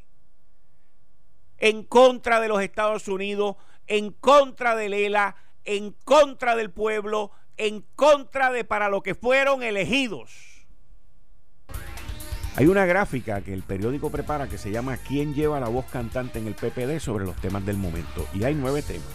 en 1.59 1.85
contra 1.85 2.41
de 2.41 2.49
los 2.49 2.61
Estados 2.61 3.09
Unidos, 3.09 3.57
en 3.87 4.11
contra 4.13 4.77
de 4.77 4.89
Lela, 4.89 5.37
en 5.65 5.93
contra 6.05 6.57
del 6.57 6.71
pueblo, 6.71 7.31
en 7.57 7.83
contra 7.95 8.51
de 8.51 8.65
para 8.65 8.89
lo 8.89 9.03
que 9.03 9.15
fueron 9.15 9.63
elegidos. 9.63 10.54
Hay 12.57 12.67
una 12.67 12.87
gráfica 12.87 13.41
que 13.41 13.53
el 13.53 13.65
periódico 13.65 14.11
prepara 14.11 14.49
que 14.49 14.59
se 14.59 14.71
llama 14.71 14.97
¿Quién 14.97 15.35
lleva 15.35 15.59
la 15.59 15.67
voz 15.67 15.87
cantante 15.87 16.39
en 16.39 16.47
el 16.47 16.55
PPD 16.55 17.01
sobre 17.01 17.25
los 17.25 17.35
temas 17.37 17.67
del 17.67 17.77
momento? 17.77 18.29
Y 18.33 18.45
hay 18.45 18.55
nueve 18.55 18.81
temas. 18.81 19.09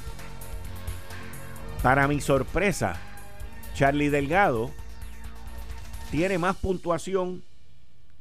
Para 1.81 2.09
mi 2.09 2.19
sorpresa, 2.19 2.99
Charlie 3.73 4.09
Delgado 4.09 4.71
tiene 6.11 6.37
más 6.37 6.57
puntuación 6.57 7.41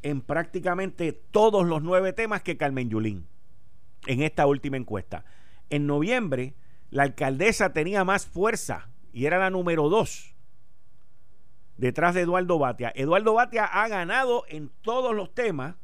en 0.02 0.20
prácticamente 0.20 1.10
todos 1.12 1.66
los 1.66 1.82
nueve 1.82 2.12
temas 2.12 2.42
que 2.42 2.56
Carmen 2.56 2.88
Yulín 2.88 3.26
en 4.06 4.22
esta 4.22 4.46
última 4.46 4.76
encuesta. 4.76 5.24
En 5.68 5.88
noviembre, 5.88 6.54
la 6.90 7.02
alcaldesa 7.02 7.72
tenía 7.72 8.04
más 8.04 8.24
fuerza 8.24 8.88
y 9.12 9.26
era 9.26 9.38
la 9.38 9.50
número 9.50 9.88
dos 9.88 10.36
detrás 11.78 12.14
de 12.14 12.22
Eduardo 12.22 12.58
Batia. 12.58 12.92
Eduardo 12.94 13.32
Batia 13.32 13.64
ha 13.64 13.88
ganado 13.88 14.44
en 14.48 14.70
todos 14.82 15.14
los 15.14 15.32
temas 15.32 15.76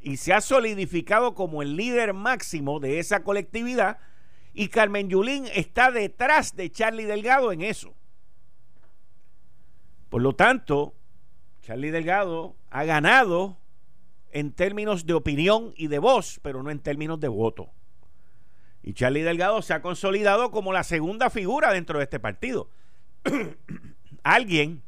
y 0.00 0.18
se 0.18 0.34
ha 0.34 0.40
solidificado 0.40 1.34
como 1.34 1.62
el 1.62 1.76
líder 1.76 2.12
máximo 2.12 2.80
de 2.80 2.98
esa 2.98 3.22
colectividad 3.22 3.98
y 4.52 4.68
Carmen 4.68 5.08
Yulín 5.08 5.46
está 5.54 5.90
detrás 5.90 6.54
de 6.56 6.70
Charlie 6.70 7.04
Delgado 7.04 7.52
en 7.52 7.62
eso. 7.62 7.94
Por 10.10 10.20
lo 10.20 10.34
tanto, 10.34 10.94
Charlie 11.62 11.90
Delgado 11.90 12.56
ha 12.68 12.84
ganado 12.84 13.56
en 14.32 14.52
términos 14.52 15.06
de 15.06 15.14
opinión 15.14 15.72
y 15.76 15.86
de 15.86 15.98
voz, 15.98 16.40
pero 16.42 16.62
no 16.62 16.70
en 16.70 16.80
términos 16.80 17.20
de 17.20 17.28
voto. 17.28 17.70
Y 18.82 18.94
Charlie 18.94 19.22
Delgado 19.22 19.62
se 19.62 19.72
ha 19.72 19.80
consolidado 19.80 20.50
como 20.50 20.72
la 20.72 20.82
segunda 20.82 21.30
figura 21.30 21.72
dentro 21.72 21.98
de 21.98 22.04
este 22.04 22.18
partido. 22.18 22.68
Alguien 24.24 24.82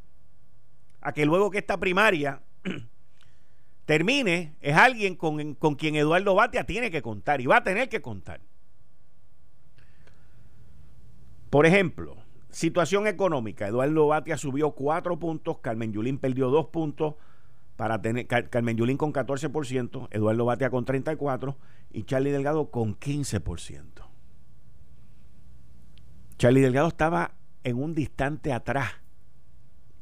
a 1.05 1.13
que 1.13 1.27
luego 1.27 1.51
que 1.51 1.59
esta 1.59 1.79
primaria 1.79 2.41
termine, 3.85 4.57
es 4.63 4.75
alguien 4.75 5.15
con, 5.15 5.55
con, 5.55 5.75
quien 5.77 5.95
Eduardo 5.95 6.35
Batia 6.35 6.65
tiene 6.65 6.91
que 6.91 7.03
contar 7.03 7.41
y 7.43 7.47
va 7.47 7.59
a 7.59 7.63
tener 7.63 7.91
que 7.91 8.01
contar. 8.01 8.41
Por 11.51 11.67
ejemplo, 11.67 12.17
situación 12.51 13.07
económica. 13.07 13.69
Eduardo 13.69 14.07
Batia 14.09 14.39
subió 14.39 14.73
cuatro 14.73 15.19
puntos, 15.19 15.59
Carmen 15.59 15.93
Yulín 15.93 16.19
perdió 16.19 16.49
dos 16.49 16.67
puntos 16.69 17.15
para 17.77 18.01
tener 18.01 18.27
Carmen 18.27 18.77
Yulín 18.77 18.97
con 18.97 19.13
14%, 19.13 20.09
Eduardo 20.11 20.45
Batia 20.47 20.71
con 20.71 20.87
34% 20.87 21.57
y 21.93 22.05
Charlie 22.05 22.33
Delgado 22.33 22.71
con 22.71 22.99
15%. 22.99 23.85
Charlie 26.39 26.63
Delgado 26.63 26.89
estaba 26.89 27.35
en 27.63 27.77
un 27.77 27.95
distante 27.95 28.53
atrás, 28.53 28.91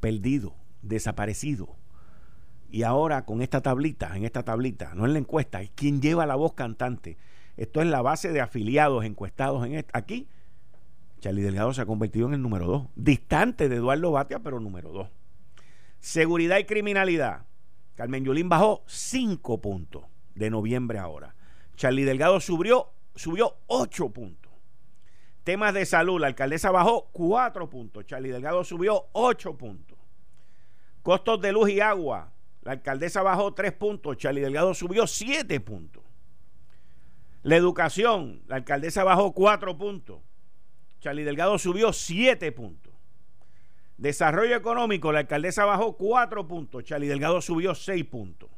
perdido 0.00 0.61
desaparecido. 0.82 1.76
Y 2.70 2.82
ahora 2.84 3.24
con 3.24 3.42
esta 3.42 3.60
tablita, 3.60 4.16
en 4.16 4.24
esta 4.24 4.44
tablita, 4.44 4.94
no 4.94 5.04
en 5.04 5.12
la 5.12 5.18
encuesta, 5.18 5.60
es 5.62 5.70
quien 5.70 6.00
lleva 6.00 6.26
la 6.26 6.36
voz 6.36 6.54
cantante. 6.54 7.16
Esto 7.56 7.80
es 7.80 7.86
la 7.86 8.02
base 8.02 8.32
de 8.32 8.40
afiliados 8.40 9.04
encuestados 9.04 9.66
en 9.66 9.84
aquí. 9.92 10.28
Charlie 11.20 11.42
Delgado 11.42 11.72
se 11.72 11.82
ha 11.82 11.86
convertido 11.86 12.26
en 12.26 12.34
el 12.34 12.42
número 12.42 12.66
dos, 12.66 12.88
distante 12.96 13.68
de 13.68 13.76
Eduardo 13.76 14.10
Batia, 14.10 14.40
pero 14.40 14.58
número 14.58 14.90
dos. 14.90 15.08
Seguridad 16.00 16.58
y 16.58 16.64
criminalidad. 16.64 17.46
Carmen 17.94 18.24
Yulín 18.24 18.48
bajó 18.48 18.82
cinco 18.86 19.60
puntos 19.60 20.04
de 20.34 20.50
noviembre 20.50 20.98
ahora. 20.98 21.34
Charlie 21.76 22.04
Delgado 22.04 22.40
subió, 22.40 22.88
subió 23.14 23.56
8 23.66 24.10
puntos. 24.10 24.42
Temas 25.44 25.74
de 25.74 25.84
salud, 25.86 26.20
la 26.20 26.28
alcaldesa 26.28 26.70
bajó 26.70 27.08
cuatro 27.12 27.68
puntos. 27.68 28.06
Charlie 28.06 28.30
Delgado 28.30 28.62
subió 28.62 29.06
ocho 29.12 29.56
puntos. 29.56 29.91
Costos 31.02 31.40
de 31.40 31.52
luz 31.52 31.70
y 31.70 31.80
agua. 31.80 32.32
La 32.62 32.72
alcaldesa 32.72 33.22
bajó 33.22 33.54
tres 33.54 33.72
puntos, 33.72 34.16
Charlie 34.16 34.40
Delgado 34.40 34.72
subió 34.72 35.06
siete 35.06 35.60
puntos. 35.60 36.02
La 37.42 37.56
educación, 37.56 38.42
la 38.46 38.56
alcaldesa 38.56 39.02
bajó 39.02 39.32
cuatro 39.32 39.76
puntos, 39.76 40.20
Charlie 41.00 41.24
Delgado 41.24 41.58
subió 41.58 41.92
siete 41.92 42.52
puntos. 42.52 42.92
Desarrollo 43.96 44.54
económico, 44.54 45.10
la 45.10 45.20
alcaldesa 45.20 45.64
bajó 45.64 45.96
cuatro 45.96 46.46
puntos, 46.46 46.84
Charlie 46.84 47.08
Delgado 47.08 47.40
subió 47.40 47.74
seis 47.74 48.04
puntos. 48.04 48.48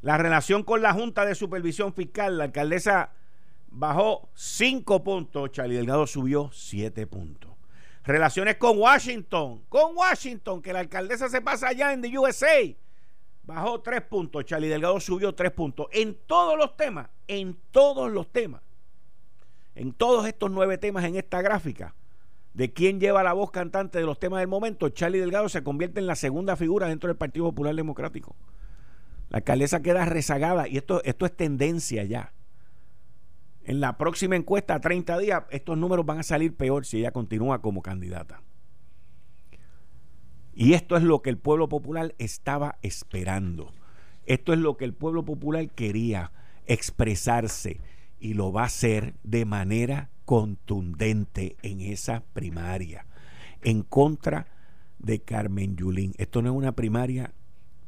La 0.00 0.16
relación 0.16 0.62
con 0.62 0.82
la 0.82 0.92
Junta 0.92 1.24
de 1.24 1.34
Supervisión 1.34 1.92
Fiscal, 1.92 2.38
la 2.38 2.44
alcaldesa 2.44 3.10
bajó 3.68 4.30
cinco 4.34 5.02
puntos, 5.02 5.50
Charlie 5.50 5.76
Delgado 5.76 6.06
subió 6.06 6.50
siete 6.52 7.06
puntos. 7.08 7.51
Relaciones 8.04 8.56
con 8.56 8.78
Washington, 8.78 9.62
con 9.68 9.96
Washington, 9.96 10.60
que 10.60 10.72
la 10.72 10.80
alcaldesa 10.80 11.28
se 11.28 11.40
pasa 11.40 11.68
allá 11.68 11.92
en 11.92 12.02
the 12.02 12.18
USA. 12.18 12.74
Bajó 13.44 13.80
tres 13.80 14.02
puntos, 14.02 14.44
Charlie 14.44 14.68
Delgado 14.68 14.98
subió 14.98 15.34
tres 15.34 15.52
puntos. 15.52 15.86
En 15.92 16.16
todos 16.26 16.56
los 16.56 16.76
temas, 16.76 17.08
en 17.28 17.56
todos 17.70 18.10
los 18.10 18.30
temas, 18.32 18.62
en 19.74 19.92
todos 19.92 20.26
estos 20.26 20.50
nueve 20.50 20.78
temas 20.78 21.04
en 21.04 21.16
esta 21.16 21.42
gráfica, 21.42 21.94
de 22.54 22.72
quién 22.72 23.00
lleva 23.00 23.22
la 23.22 23.32
voz 23.32 23.50
cantante 23.50 23.98
de 23.98 24.04
los 24.04 24.18
temas 24.18 24.40
del 24.40 24.48
momento, 24.48 24.88
Charlie 24.88 25.20
Delgado 25.20 25.48
se 25.48 25.62
convierte 25.62 26.00
en 26.00 26.06
la 26.06 26.16
segunda 26.16 26.56
figura 26.56 26.88
dentro 26.88 27.08
del 27.08 27.16
Partido 27.16 27.46
Popular 27.46 27.74
Democrático. 27.74 28.36
La 29.30 29.38
alcaldesa 29.38 29.80
queda 29.80 30.04
rezagada 30.04 30.68
y 30.68 30.76
esto, 30.76 31.02
esto 31.04 31.24
es 31.24 31.34
tendencia 31.36 32.04
ya. 32.04 32.32
En 33.64 33.80
la 33.80 33.96
próxima 33.96 34.36
encuesta 34.36 34.74
a 34.74 34.80
30 34.80 35.18
días, 35.18 35.44
estos 35.50 35.78
números 35.78 36.04
van 36.04 36.18
a 36.18 36.24
salir 36.24 36.54
peor 36.54 36.84
si 36.84 36.98
ella 36.98 37.12
continúa 37.12 37.62
como 37.62 37.82
candidata. 37.82 38.42
Y 40.54 40.74
esto 40.74 40.96
es 40.96 41.02
lo 41.02 41.22
que 41.22 41.30
el 41.30 41.38
pueblo 41.38 41.68
popular 41.68 42.14
estaba 42.18 42.78
esperando. 42.82 43.72
Esto 44.26 44.52
es 44.52 44.58
lo 44.58 44.76
que 44.76 44.84
el 44.84 44.94
pueblo 44.94 45.24
popular 45.24 45.68
quería 45.70 46.32
expresarse 46.66 47.80
y 48.20 48.34
lo 48.34 48.52
va 48.52 48.62
a 48.62 48.66
hacer 48.66 49.14
de 49.22 49.44
manera 49.44 50.10
contundente 50.24 51.56
en 51.62 51.80
esa 51.80 52.22
primaria 52.32 53.06
en 53.62 53.82
contra 53.82 54.46
de 54.98 55.20
Carmen 55.20 55.76
Yulín. 55.76 56.14
Esto 56.18 56.42
no 56.42 56.50
es 56.50 56.56
una 56.56 56.72
primaria 56.72 57.32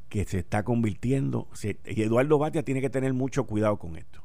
que 0.09 0.25
se 0.25 0.39
está 0.39 0.65
convirtiendo. 0.65 1.49
y 1.85 2.03
Eduardo 2.03 2.39
Batia 2.39 2.65
tiene 2.65 2.81
que 2.81 2.91
tener 2.91 3.13
mucho 3.13 3.45
cuidado 3.45 3.79
con 3.79 3.97
esto. 3.97 4.24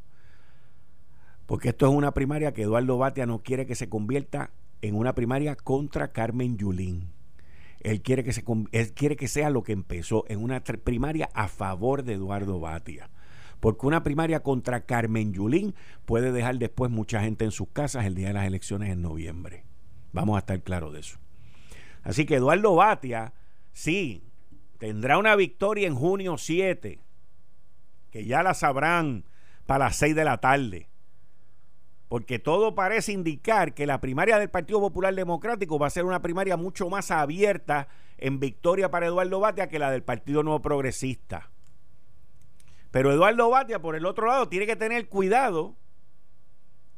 Porque 1.50 1.70
esto 1.70 1.88
es 1.88 1.96
una 1.96 2.14
primaria 2.14 2.54
que 2.54 2.62
Eduardo 2.62 3.00
Batia 3.00 3.26
no 3.26 3.42
quiere 3.42 3.66
que 3.66 3.74
se 3.74 3.90
convierta 3.90 4.52
en 4.84 4.94
una 4.94 5.16
primaria 5.16 5.56
contra 5.56 6.12
Carmen 6.12 6.58
Yulín. 6.60 7.12
Él 7.80 8.04
quiere 8.04 8.24
que, 8.24 9.28
sea 9.28 9.50
lo 9.50 9.64
que 9.64 9.72
empezó, 9.72 10.26
en 10.28 10.44
una 10.44 10.64
primaria 10.64 11.28
a 11.34 11.48
favor 11.48 12.04
de 12.04 12.14
Eduardo 12.14 12.60
Batia. 12.60 13.10
Porque 13.60 13.88
una 13.88 14.04
primaria 14.04 14.42
contra 14.42 14.86
Carmen 14.86 15.34
Yulín 15.34 15.74
puede 16.06 16.32
dejar 16.32 16.60
después 16.60 16.92
mucha 16.92 17.22
gente 17.22 17.46
en 17.46 17.52
sus 17.52 17.70
casas 17.70 18.06
el 18.06 18.14
día 18.14 18.28
de 18.28 18.34
las 18.36 18.46
elecciones 18.46 18.92
en 18.92 19.02
noviembre. 19.02 19.66
Vamos 20.14 20.36
a 20.36 20.42
estar 20.42 20.62
claros 20.62 20.94
de 20.94 21.00
eso. 21.00 21.18
Así 22.04 22.28
que 22.28 22.36
Eduardo 22.36 22.76
Batia, 22.76 23.34
sí, 23.72 24.24
tendrá 24.78 25.18
una 25.18 25.36
victoria 25.36 25.88
en 25.88 25.96
junio 25.96 26.38
7, 26.38 27.02
que 28.12 28.26
ya 28.26 28.44
la 28.44 28.54
sabrán 28.54 29.26
para 29.66 29.86
las 29.86 29.96
6 29.96 30.16
de 30.16 30.26
la 30.26 30.38
tarde 30.38 30.89
porque 32.10 32.40
todo 32.40 32.74
parece 32.74 33.12
indicar 33.12 33.76
que 33.76 33.86
la 33.86 34.02
primaria 34.02 34.40
del 34.40 34.50
Partido 34.50 34.80
Popular 34.80 35.14
Democrático 35.14 35.78
va 35.78 35.88
a 35.88 35.92
ser 35.92 36.06
una 36.06 36.24
primaria 36.24 36.58
mucho 36.58 36.90
más 36.90 37.12
abierta 37.12 37.88
en 38.18 38.40
victoria 38.40 38.90
para 38.90 39.06
Eduardo 39.06 39.40
Batia 39.40 39.70
que 39.70 39.78
la 39.78 39.92
del 39.92 40.04
Partido 40.04 40.42
Nuevo 40.42 40.60
Progresista. 40.60 41.52
Pero 42.90 43.12
Eduardo 43.12 43.52
Batia, 43.52 43.80
por 43.80 43.96
el 43.96 44.08
otro 44.08 44.26
lado, 44.26 44.50
tiene 44.50 44.66
que 44.66 44.76
tener 44.76 45.08
cuidado 45.08 45.76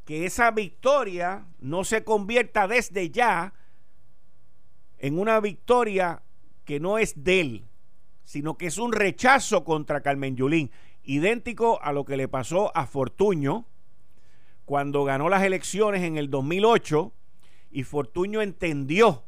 que 0.05 0.25
esa 0.25 0.49
victoria 0.51 1.45
no 1.59 1.83
se 1.83 2.05
convierta 2.05 2.69
desde 2.69 3.09
ya 3.09 3.53
en 4.97 5.19
una 5.19 5.41
victoria 5.41 6.23
que 6.63 6.79
no 6.79 6.97
es 6.97 7.21
de 7.21 7.41
él, 7.41 7.65
sino 8.23 8.57
que 8.57 8.67
es 8.67 8.77
un 8.77 8.93
rechazo 8.93 9.65
contra 9.65 9.99
Carmen 9.99 10.37
Yulín, 10.37 10.71
idéntico 11.03 11.81
a 11.81 11.91
lo 11.91 12.05
que 12.05 12.15
le 12.15 12.29
pasó 12.29 12.71
a 12.77 12.85
Fortuño 12.85 13.65
cuando 14.71 15.03
ganó 15.03 15.27
las 15.27 15.43
elecciones 15.43 16.01
en 16.01 16.15
el 16.15 16.29
2008 16.29 17.11
y 17.71 17.83
Fortuño 17.83 18.41
entendió 18.41 19.25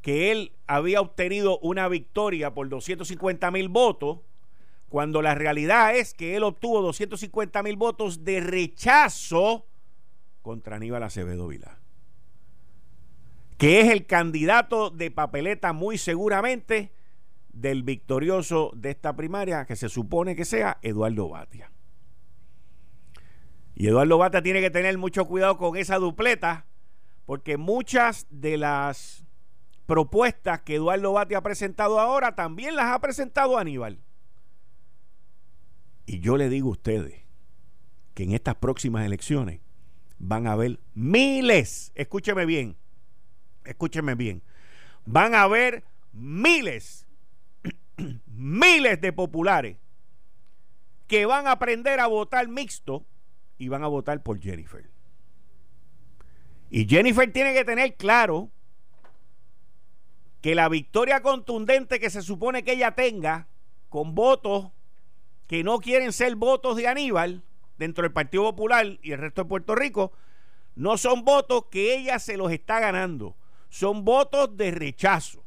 que 0.00 0.30
él 0.30 0.52
había 0.68 1.00
obtenido 1.00 1.58
una 1.58 1.88
victoria 1.88 2.54
por 2.54 2.68
250 2.68 3.50
mil 3.50 3.68
votos, 3.68 4.20
cuando 4.88 5.22
la 5.22 5.34
realidad 5.34 5.96
es 5.96 6.14
que 6.14 6.36
él 6.36 6.44
obtuvo 6.44 6.82
250 6.82 7.64
mil 7.64 7.74
votos 7.74 8.22
de 8.22 8.38
rechazo 8.38 9.66
contra 10.40 10.76
Aníbal 10.76 11.02
Acevedo 11.02 11.48
Vilá, 11.48 11.80
que 13.58 13.80
es 13.80 13.90
el 13.90 14.06
candidato 14.06 14.90
de 14.90 15.10
papeleta 15.10 15.72
muy 15.72 15.98
seguramente 15.98 16.92
del 17.52 17.82
victorioso 17.82 18.70
de 18.76 18.90
esta 18.90 19.16
primaria, 19.16 19.64
que 19.64 19.74
se 19.74 19.88
supone 19.88 20.36
que 20.36 20.44
sea 20.44 20.78
Eduardo 20.80 21.28
Batia. 21.28 21.72
Y 23.80 23.88
Eduardo 23.88 24.18
Batia 24.18 24.42
tiene 24.42 24.60
que 24.60 24.68
tener 24.68 24.98
mucho 24.98 25.24
cuidado 25.24 25.56
con 25.56 25.74
esa 25.74 25.96
dupleta, 25.96 26.66
porque 27.24 27.56
muchas 27.56 28.26
de 28.28 28.58
las 28.58 29.24
propuestas 29.86 30.60
que 30.60 30.74
Eduardo 30.74 31.14
Batia 31.14 31.38
ha 31.38 31.42
presentado 31.42 31.98
ahora 31.98 32.34
también 32.34 32.76
las 32.76 32.94
ha 32.94 33.00
presentado 33.00 33.56
Aníbal. 33.56 33.98
Y 36.04 36.20
yo 36.20 36.36
le 36.36 36.50
digo 36.50 36.68
a 36.68 36.72
ustedes 36.72 37.22
que 38.12 38.24
en 38.24 38.32
estas 38.32 38.56
próximas 38.56 39.06
elecciones 39.06 39.62
van 40.18 40.46
a 40.46 40.52
haber 40.52 40.78
miles, 40.92 41.90
escúcheme 41.94 42.44
bien, 42.44 42.76
escúcheme 43.64 44.14
bien, 44.14 44.42
van 45.06 45.34
a 45.34 45.44
haber 45.44 45.84
miles, 46.12 47.06
miles 48.26 49.00
de 49.00 49.12
populares 49.14 49.78
que 51.06 51.24
van 51.24 51.46
a 51.46 51.52
aprender 51.52 51.98
a 51.98 52.08
votar 52.08 52.46
mixto 52.46 53.06
y 53.60 53.68
van 53.68 53.84
a 53.84 53.88
votar 53.88 54.22
por 54.22 54.40
Jennifer. 54.40 54.88
Y 56.70 56.88
Jennifer 56.88 57.30
tiene 57.30 57.52
que 57.52 57.64
tener 57.64 57.94
claro 57.94 58.50
que 60.40 60.54
la 60.54 60.70
victoria 60.70 61.20
contundente 61.20 62.00
que 62.00 62.08
se 62.08 62.22
supone 62.22 62.64
que 62.64 62.72
ella 62.72 62.92
tenga 62.92 63.48
con 63.90 64.14
votos 64.14 64.70
que 65.46 65.62
no 65.62 65.78
quieren 65.78 66.14
ser 66.14 66.36
votos 66.36 66.76
de 66.76 66.88
Aníbal 66.88 67.42
dentro 67.76 68.02
del 68.02 68.12
Partido 68.12 68.44
Popular 68.44 68.98
y 69.02 69.12
el 69.12 69.18
resto 69.18 69.42
de 69.42 69.48
Puerto 69.48 69.74
Rico, 69.74 70.12
no 70.74 70.96
son 70.96 71.26
votos 71.26 71.66
que 71.70 71.94
ella 71.94 72.18
se 72.18 72.38
los 72.38 72.50
está 72.52 72.80
ganando, 72.80 73.36
son 73.68 74.06
votos 74.06 74.56
de 74.56 74.70
rechazo 74.70 75.44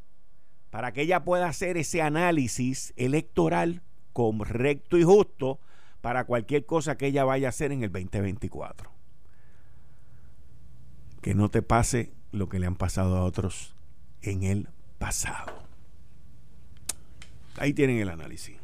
para 0.69 0.91
que 0.91 1.01
ella 1.01 1.23
pueda 1.23 1.47
hacer 1.47 1.77
ese 1.77 2.03
análisis 2.03 2.93
electoral 2.95 3.81
correcto 4.11 4.99
y 4.99 5.03
justo 5.03 5.59
para 6.03 6.25
cualquier 6.25 6.65
cosa 6.65 6.97
que 6.97 7.07
ella 7.07 7.23
vaya 7.23 7.47
a 7.47 7.49
hacer 7.49 7.71
en 7.71 7.81
el 7.81 7.89
2024. 7.89 8.91
Que 11.21 11.33
no 11.33 11.47
te 11.47 11.61
pase 11.61 12.11
lo 12.33 12.49
que 12.49 12.59
le 12.59 12.67
han 12.67 12.75
pasado 12.75 13.15
a 13.15 13.23
otros 13.23 13.73
en 14.21 14.43
el 14.43 14.67
pasado. 14.99 15.53
Ahí 17.55 17.71
tienen 17.71 17.99
el 17.99 18.09
análisis. 18.09 18.57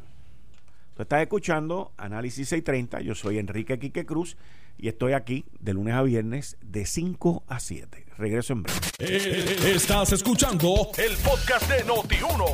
Tú 0.94 1.00
estás 1.00 1.22
escuchando 1.22 1.94
Análisis 1.96 2.46
630. 2.46 3.00
Yo 3.00 3.14
soy 3.14 3.38
Enrique 3.38 3.78
Quique 3.78 4.04
Cruz 4.04 4.36
y 4.76 4.88
estoy 4.88 5.14
aquí 5.14 5.46
de 5.60 5.72
lunes 5.72 5.94
a 5.94 6.02
viernes 6.02 6.58
de 6.60 6.84
5 6.84 7.44
a 7.48 7.58
7. 7.58 8.04
Regreso 8.18 8.52
en 8.52 8.64
breve. 8.64 8.80
Eh, 8.98 9.72
estás 9.74 10.12
escuchando 10.12 10.90
el 10.98 11.16
podcast 11.16 11.70
de 11.70 11.86
Noti1. 11.86 12.44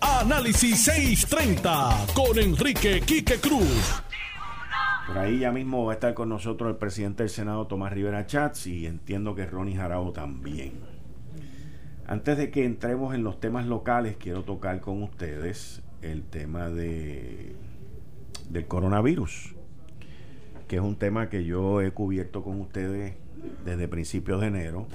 Análisis 0.00 0.84
630 0.84 2.06
con 2.14 2.38
Enrique 2.38 3.00
Quique 3.00 3.40
Cruz. 3.40 4.04
Por 5.06 5.18
ahí 5.18 5.38
ya 5.38 5.52
mismo 5.52 5.84
va 5.84 5.92
a 5.92 5.94
estar 5.94 6.14
con 6.14 6.28
nosotros 6.28 6.68
el 6.68 6.76
presidente 6.76 7.22
del 7.22 7.30
Senado, 7.30 7.68
Tomás 7.68 7.92
Rivera 7.92 8.26
Chats, 8.26 8.66
y 8.66 8.86
entiendo 8.86 9.36
que 9.36 9.46
Ronnie 9.46 9.76
Jarao 9.76 10.10
también. 10.10 10.72
Antes 12.08 12.36
de 12.36 12.50
que 12.50 12.64
entremos 12.64 13.14
en 13.14 13.22
los 13.22 13.38
temas 13.38 13.66
locales, 13.66 14.16
quiero 14.16 14.42
tocar 14.42 14.80
con 14.80 15.02
ustedes 15.04 15.82
el 16.02 16.24
tema 16.24 16.70
de 16.70 17.54
del 18.48 18.66
coronavirus, 18.66 19.54
que 20.68 20.76
es 20.76 20.82
un 20.82 20.96
tema 20.96 21.28
que 21.28 21.44
yo 21.44 21.82
he 21.82 21.90
cubierto 21.92 22.42
con 22.42 22.60
ustedes 22.60 23.14
desde 23.64 23.88
principios 23.88 24.40
de 24.40 24.48
enero 24.48 24.86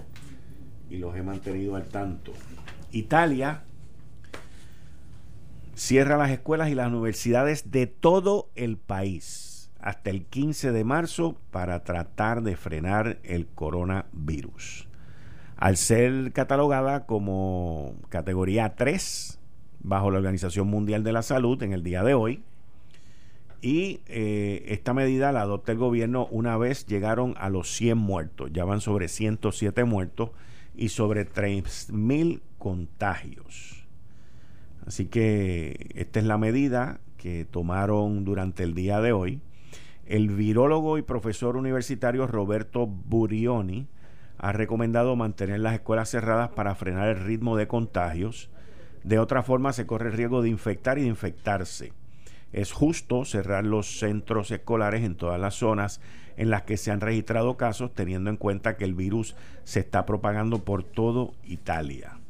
y 0.89 0.97
los 0.97 1.15
he 1.15 1.21
mantenido 1.21 1.75
al 1.75 1.87
tanto. 1.87 2.33
Italia 2.91 3.63
cierra 5.75 6.17
las 6.17 6.31
escuelas 6.31 6.69
y 6.69 6.75
las 6.75 6.87
universidades 6.87 7.71
de 7.71 7.87
todo 7.87 8.49
el 8.55 8.77
país 8.77 9.50
hasta 9.81 10.09
el 10.09 10.25
15 10.25 10.71
de 10.71 10.83
marzo 10.83 11.37
para 11.51 11.83
tratar 11.83 12.43
de 12.43 12.55
frenar 12.55 13.19
el 13.23 13.47
coronavirus. 13.47 14.87
Al 15.57 15.77
ser 15.77 16.31
catalogada 16.33 17.05
como 17.05 17.95
categoría 18.09 18.75
3 18.75 19.39
bajo 19.79 20.11
la 20.11 20.17
Organización 20.17 20.67
Mundial 20.67 21.03
de 21.03 21.11
la 21.11 21.21
Salud 21.21 21.61
en 21.63 21.73
el 21.73 21.83
día 21.83 22.03
de 22.03 22.13
hoy, 22.13 22.43
y 23.61 24.01
eh, 24.07 24.65
esta 24.69 24.93
medida 24.93 25.31
la 25.31 25.41
adopta 25.41 25.71
el 25.71 25.77
gobierno 25.77 26.27
una 26.31 26.57
vez 26.57 26.87
llegaron 26.87 27.35
a 27.37 27.49
los 27.49 27.71
100 27.75 27.97
muertos. 27.97 28.49
Ya 28.51 28.65
van 28.65 28.81
sobre 28.81 29.07
107 29.07 29.83
muertos 29.83 30.31
y 30.75 30.89
sobre 30.89 31.29
3.000 31.29 32.41
contagios. 32.57 33.85
Así 34.87 35.05
que 35.05 35.91
esta 35.93 36.19
es 36.19 36.25
la 36.25 36.39
medida 36.39 37.01
que 37.17 37.45
tomaron 37.45 38.25
durante 38.25 38.63
el 38.63 38.73
día 38.73 38.99
de 38.99 39.11
hoy. 39.11 39.41
El 40.11 40.27
virólogo 40.27 40.97
y 40.97 41.03
profesor 41.03 41.55
universitario 41.55 42.27
Roberto 42.27 42.85
Burioni 42.85 43.87
ha 44.37 44.51
recomendado 44.51 45.15
mantener 45.15 45.61
las 45.61 45.73
escuelas 45.73 46.09
cerradas 46.09 46.49
para 46.49 46.75
frenar 46.75 47.07
el 47.07 47.23
ritmo 47.23 47.55
de 47.55 47.69
contagios. 47.69 48.49
De 49.05 49.19
otra 49.19 49.41
forma, 49.41 49.71
se 49.71 49.87
corre 49.87 50.09
el 50.09 50.17
riesgo 50.17 50.41
de 50.41 50.49
infectar 50.49 50.97
y 50.97 51.03
de 51.03 51.07
infectarse 51.07 51.93
es 52.53 52.71
justo 52.71 53.25
cerrar 53.25 53.65
los 53.65 53.99
centros 53.99 54.51
escolares 54.51 55.03
en 55.03 55.15
todas 55.15 55.39
las 55.39 55.55
zonas 55.55 56.01
en 56.37 56.49
las 56.49 56.63
que 56.63 56.77
se 56.77 56.91
han 56.91 57.01
registrado 57.01 57.57
casos, 57.57 57.93
teniendo 57.93 58.29
en 58.29 58.37
cuenta 58.37 58.77
que 58.77 58.85
el 58.85 58.93
virus 58.93 59.35
se 59.63 59.79
está 59.79 60.05
propagando 60.05 60.63
por 60.63 60.83
todo 60.83 61.33
Italia. 61.45 62.20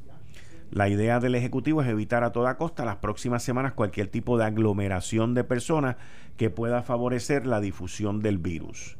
La 0.71 0.87
idea 0.87 1.19
del 1.19 1.35
Ejecutivo 1.35 1.81
es 1.81 1.89
evitar 1.89 2.23
a 2.23 2.31
toda 2.31 2.55
costa 2.55 2.85
las 2.85 2.95
próximas 2.95 3.43
semanas 3.43 3.73
cualquier 3.73 4.07
tipo 4.07 4.37
de 4.37 4.45
aglomeración 4.45 5.33
de 5.33 5.43
personas 5.43 5.97
que 6.37 6.49
pueda 6.49 6.81
favorecer 6.81 7.45
la 7.45 7.59
difusión 7.59 8.21
del 8.21 8.37
virus. 8.37 8.97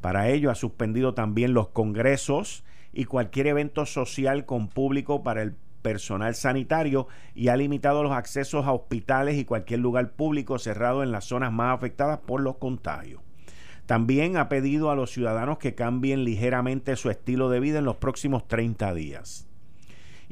Para 0.00 0.28
ello 0.30 0.50
ha 0.50 0.56
suspendido 0.56 1.14
también 1.14 1.54
los 1.54 1.68
congresos 1.68 2.64
y 2.92 3.04
cualquier 3.04 3.46
evento 3.46 3.86
social 3.86 4.46
con 4.46 4.66
público 4.66 5.22
para 5.22 5.42
el 5.42 5.54
personal 5.82 6.34
sanitario 6.34 7.06
y 7.36 7.48
ha 7.48 7.56
limitado 7.56 8.02
los 8.02 8.10
accesos 8.10 8.66
a 8.66 8.72
hospitales 8.72 9.36
y 9.36 9.44
cualquier 9.44 9.78
lugar 9.78 10.10
público 10.14 10.58
cerrado 10.58 11.04
en 11.04 11.12
las 11.12 11.26
zonas 11.26 11.52
más 11.52 11.72
afectadas 11.72 12.18
por 12.18 12.40
los 12.40 12.56
contagios. 12.56 13.22
También 13.86 14.36
ha 14.36 14.48
pedido 14.48 14.90
a 14.90 14.96
los 14.96 15.12
ciudadanos 15.12 15.58
que 15.58 15.76
cambien 15.76 16.24
ligeramente 16.24 16.96
su 16.96 17.10
estilo 17.10 17.48
de 17.48 17.60
vida 17.60 17.78
en 17.78 17.84
los 17.84 17.98
próximos 17.98 18.48
30 18.48 18.92
días 18.94 19.46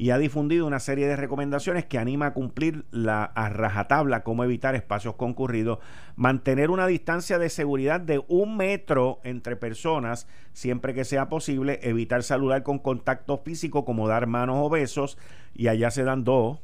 y 0.01 0.13
ha 0.13 0.19
difundido 0.19 0.67
una 0.67 0.81
serie 0.81 1.07
de 1.07 1.15
recomendaciones 1.15 1.85
que 1.85 1.99
anima 1.99 2.29
a 2.29 2.33
cumplir 2.33 2.87
la 2.91 3.23
a 3.23 3.51
rajatabla 3.51 4.23
cómo 4.23 4.45
evitar 4.45 4.75
espacios 4.75 5.17
concurridos, 5.17 5.79
mantener 6.17 6.71
una 6.71 6.87
distancia 6.87 7.39
de 7.39 7.51
seguridad 7.51 8.01
de 8.01 8.25
un 8.27 8.57
metro 8.57 9.21
entre 9.25 9.57
personas 9.57 10.27
siempre 10.55 10.95
que 10.95 11.05
sea 11.05 11.29
posible, 11.29 11.81
evitar 11.83 12.23
saludar 12.23 12.63
con 12.63 12.79
contacto 12.79 13.37
físico 13.37 13.85
como 13.85 14.09
dar 14.09 14.27
manos 14.27 14.57
o 14.61 14.71
besos, 14.71 15.19
y 15.55 15.69
allá 15.69 15.91
se 15.91 16.03
dan 16.03 16.25
dos, 16.25 16.61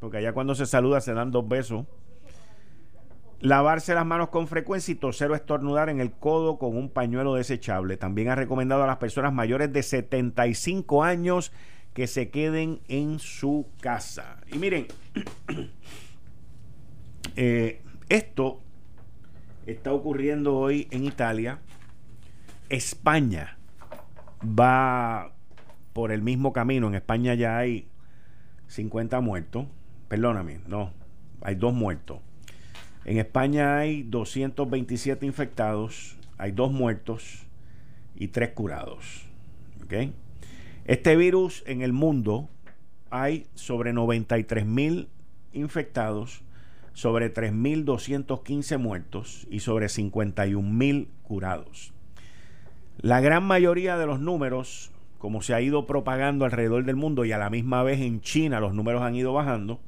porque 0.00 0.16
allá 0.16 0.32
cuando 0.32 0.56
se 0.56 0.66
saluda 0.66 1.00
se 1.00 1.14
dan 1.14 1.30
dos 1.30 1.46
besos. 1.46 1.86
Lavarse 3.38 3.94
las 3.94 4.04
manos 4.04 4.30
con 4.30 4.48
frecuencia 4.48 4.90
y 4.90 4.96
toser 4.96 5.30
o 5.30 5.36
estornudar 5.36 5.90
en 5.90 6.00
el 6.00 6.10
codo 6.10 6.58
con 6.58 6.76
un 6.76 6.90
pañuelo 6.90 7.34
desechable. 7.34 7.96
También 7.96 8.30
ha 8.30 8.34
recomendado 8.34 8.82
a 8.82 8.88
las 8.88 8.96
personas 8.96 9.32
mayores 9.32 9.72
de 9.72 9.84
75 9.84 11.04
años 11.04 11.52
que 11.94 12.06
se 12.06 12.30
queden 12.30 12.80
en 12.88 13.18
su 13.18 13.66
casa. 13.80 14.40
Y 14.52 14.58
miren, 14.58 14.86
eh, 17.36 17.82
esto 18.08 18.60
está 19.66 19.92
ocurriendo 19.92 20.56
hoy 20.56 20.88
en 20.90 21.04
Italia. 21.04 21.60
España 22.68 23.58
va 24.42 25.32
por 25.92 26.12
el 26.12 26.22
mismo 26.22 26.52
camino. 26.52 26.88
En 26.88 26.94
España 26.94 27.34
ya 27.34 27.58
hay 27.58 27.88
50 28.68 29.20
muertos. 29.20 29.66
Perdóname, 30.08 30.60
no, 30.66 30.92
hay 31.42 31.54
dos 31.56 31.74
muertos. 31.74 32.20
En 33.04 33.18
España 33.18 33.78
hay 33.78 34.02
227 34.02 35.24
infectados, 35.24 36.16
hay 36.36 36.52
dos 36.52 36.70
muertos 36.70 37.46
y 38.14 38.28
tres 38.28 38.50
curados. 38.50 39.26
¿Ok? 39.84 40.12
Este 40.90 41.14
virus 41.14 41.62
en 41.66 41.82
el 41.82 41.92
mundo 41.92 42.48
hay 43.10 43.46
sobre 43.54 43.92
93 43.92 44.66
mil 44.66 45.08
infectados, 45.52 46.42
sobre 46.94 47.32
3.215 47.32 48.76
muertos 48.76 49.46
y 49.52 49.60
sobre 49.60 49.88
51 49.88 50.68
mil 50.68 51.08
curados. 51.22 51.92
La 52.98 53.20
gran 53.20 53.44
mayoría 53.44 53.96
de 53.98 54.06
los 54.06 54.18
números, 54.18 54.90
como 55.18 55.42
se 55.42 55.54
ha 55.54 55.60
ido 55.60 55.86
propagando 55.86 56.44
alrededor 56.44 56.84
del 56.84 56.96
mundo 56.96 57.24
y 57.24 57.30
a 57.30 57.38
la 57.38 57.50
misma 57.50 57.84
vez 57.84 58.00
en 58.00 58.20
China 58.20 58.58
los 58.58 58.74
números 58.74 59.02
han 59.02 59.14
ido 59.14 59.32
bajando, 59.32 59.78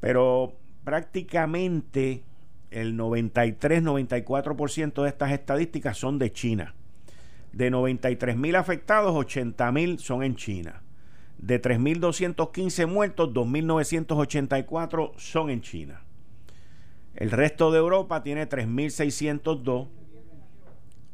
pero 0.00 0.52
prácticamente 0.84 2.24
el 2.70 2.94
93-94% 2.94 5.02
de 5.02 5.08
estas 5.08 5.32
estadísticas 5.32 5.96
son 5.96 6.18
de 6.18 6.30
China. 6.30 6.74
De 7.52 7.70
93 7.70 8.36
mil 8.36 8.56
afectados, 8.56 9.14
80 9.14 9.72
mil 9.72 9.98
son 9.98 10.22
en 10.22 10.36
China. 10.36 10.82
De 11.38 11.62
3.215 11.62 12.86
muertos, 12.86 13.30
2.984 13.30 15.12
son 15.16 15.50
en 15.50 15.60
China. 15.60 16.02
El 17.14 17.30
resto 17.30 17.70
de 17.72 17.78
Europa 17.78 18.22
tiene 18.22 18.48
3.602, 18.48 19.88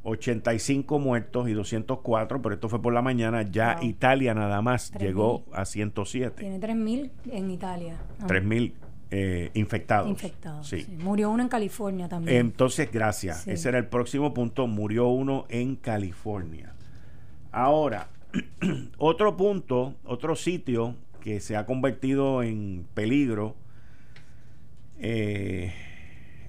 85 0.02 0.98
muertos 0.98 1.48
y 1.48 1.52
204, 1.52 2.42
pero 2.42 2.54
esto 2.54 2.68
fue 2.68 2.82
por 2.82 2.92
la 2.92 3.00
mañana. 3.00 3.42
Ya 3.42 3.78
Italia 3.80 4.34
nada 4.34 4.60
más 4.60 4.92
llegó 4.92 5.44
a 5.52 5.64
107. 5.64 6.40
Tiene 6.40 6.60
3.000 6.60 7.10
en 7.30 7.50
Italia. 7.50 7.96
3.000 8.26 8.72
eh, 9.16 9.50
infectados. 9.54 10.10
Infectados. 10.10 10.66
Sí. 10.66 10.86
Murió 10.98 11.30
uno 11.30 11.44
en 11.44 11.48
California 11.48 12.08
también. 12.08 12.36
Entonces, 12.36 12.90
gracias. 12.90 13.46
Ese 13.46 13.68
era 13.68 13.78
el 13.78 13.86
próximo 13.86 14.34
punto. 14.34 14.66
Murió 14.66 15.06
uno 15.06 15.46
en 15.48 15.76
California. 15.76 16.74
Ahora, 17.52 18.08
otro 18.98 19.36
punto, 19.36 19.94
otro 20.04 20.34
sitio 20.34 20.96
que 21.20 21.38
se 21.38 21.56
ha 21.56 21.64
convertido 21.64 22.42
en 22.42 22.86
peligro 22.94 23.54
eh, 24.98 25.72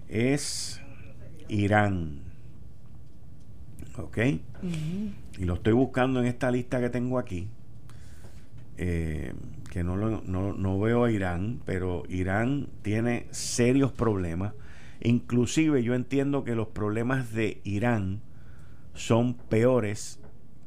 es 0.09 0.81
Irán. 1.47 2.21
¿Ok? 3.99 4.17
Y 5.37 5.45
lo 5.45 5.53
estoy 5.53 5.73
buscando 5.73 6.19
en 6.19 6.25
esta 6.25 6.49
lista 6.49 6.81
que 6.81 6.89
tengo 6.89 7.19
aquí. 7.19 7.47
Eh, 8.77 9.33
que 9.71 9.83
no, 9.83 9.97
no, 9.97 10.79
veo 10.79 11.03
a 11.03 11.11
Irán, 11.11 11.61
pero 11.65 12.03
Irán 12.07 12.69
tiene 12.81 13.27
serios 13.31 13.91
problemas. 13.91 14.53
Inclusive 15.01 15.83
yo 15.83 15.95
entiendo 15.95 16.45
que 16.45 16.55
los 16.55 16.67
problemas 16.67 17.33
de 17.33 17.59
Irán 17.65 18.21
son 18.93 19.33
peores 19.33 20.21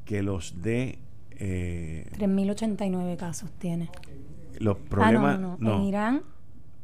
que 0.04 0.22
los 0.22 0.60
de... 0.62 0.98
Eh, 1.30 2.10
3.089 2.18 3.16
casos 3.16 3.50
tiene. 3.58 3.90
Los 4.58 4.76
ah, 4.76 4.88
problemas... 4.90 5.40
no, 5.40 5.76
En 5.76 5.82
Irán... 5.84 6.22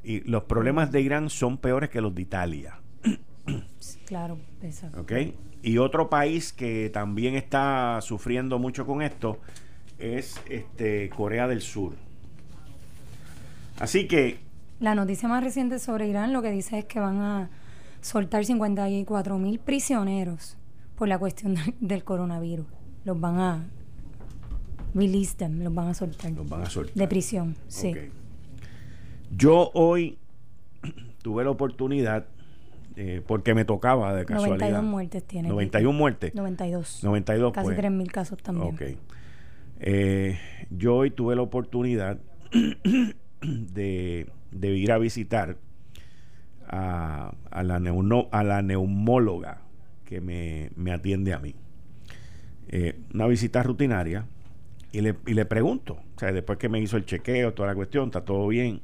Y 0.02 0.20
los 0.20 0.44
problemas 0.44 0.92
de 0.92 1.00
Irán 1.00 1.30
son 1.30 1.58
peores 1.58 1.90
que 1.90 2.00
los 2.00 2.14
de 2.14 2.22
Italia. 2.22 2.80
claro, 4.06 4.38
exacto. 4.62 5.00
¿Ok? 5.00 5.12
Y 5.62 5.78
otro 5.78 6.10
país 6.10 6.52
que 6.52 6.90
también 6.90 7.34
está 7.34 8.00
sufriendo 8.02 8.58
mucho 8.58 8.86
con 8.86 9.00
esto 9.00 9.38
es 9.98 10.40
este 10.48 11.08
Corea 11.10 11.48
del 11.48 11.62
Sur. 11.62 11.94
Así 13.78 14.06
que... 14.06 14.38
La 14.80 14.94
noticia 14.94 15.28
más 15.28 15.42
reciente 15.42 15.78
sobre 15.78 16.08
Irán 16.08 16.32
lo 16.32 16.42
que 16.42 16.50
dice 16.50 16.78
es 16.78 16.84
que 16.84 17.00
van 17.00 17.20
a 17.20 17.50
soltar 18.00 18.44
54 18.44 19.38
mil 19.38 19.58
prisioneros 19.58 20.56
por 20.96 21.08
la 21.08 21.18
cuestión 21.18 21.56
del 21.80 22.04
coronavirus. 22.04 22.66
Los 23.04 23.20
van 23.20 23.38
a 23.38 23.64
release 24.94 25.36
them, 25.36 25.62
los 25.62 25.74
van 25.74 25.88
a 25.88 25.94
soltar. 25.94 26.30
Los 26.32 26.48
van 26.48 26.62
a 26.62 26.70
soltar. 26.70 26.94
De 26.94 27.08
prisión, 27.08 27.56
sí. 27.68 27.94
Yo 29.36 29.70
hoy 29.74 30.18
tuve 31.22 31.44
la 31.44 31.50
oportunidad, 31.50 32.26
eh, 32.96 33.22
porque 33.26 33.54
me 33.54 33.64
tocaba 33.64 34.14
de 34.14 34.24
casualidad. 34.24 34.70
92 34.70 34.84
muertes 34.84 35.24
tiene. 35.24 35.48
91 35.48 35.92
muertes. 35.92 36.34
92. 36.34 37.00
92, 37.02 37.52
Casi 37.52 37.64
pues. 37.64 37.76
3 37.76 37.90
mil 37.90 38.12
casos 38.12 38.38
también. 38.42 38.74
Ok. 38.74 38.82
Eh, 39.86 40.38
yo 40.70 40.96
hoy 40.96 41.10
tuve 41.10 41.36
la 41.36 41.42
oportunidad 41.42 42.18
de, 43.42 44.26
ir 44.62 44.92
a 44.92 44.96
visitar 44.96 45.58
a, 46.66 47.34
la, 47.52 48.62
neumóloga 48.62 49.60
que 50.06 50.22
me, 50.22 50.70
atiende 50.90 51.34
a 51.34 51.38
mí. 51.38 51.54
Eh, 52.68 52.98
una 53.12 53.26
visita 53.26 53.62
rutinaria 53.62 54.24
y 54.90 55.02
le, 55.02 55.16
y 55.26 55.34
le 55.34 55.44
pregunto, 55.44 55.98
o 56.16 56.18
sea, 56.18 56.32
después 56.32 56.58
que 56.58 56.70
me 56.70 56.80
hizo 56.80 56.96
el 56.96 57.04
chequeo, 57.04 57.52
toda 57.52 57.68
la 57.68 57.74
cuestión, 57.74 58.06
está 58.06 58.24
todo 58.24 58.48
bien. 58.48 58.80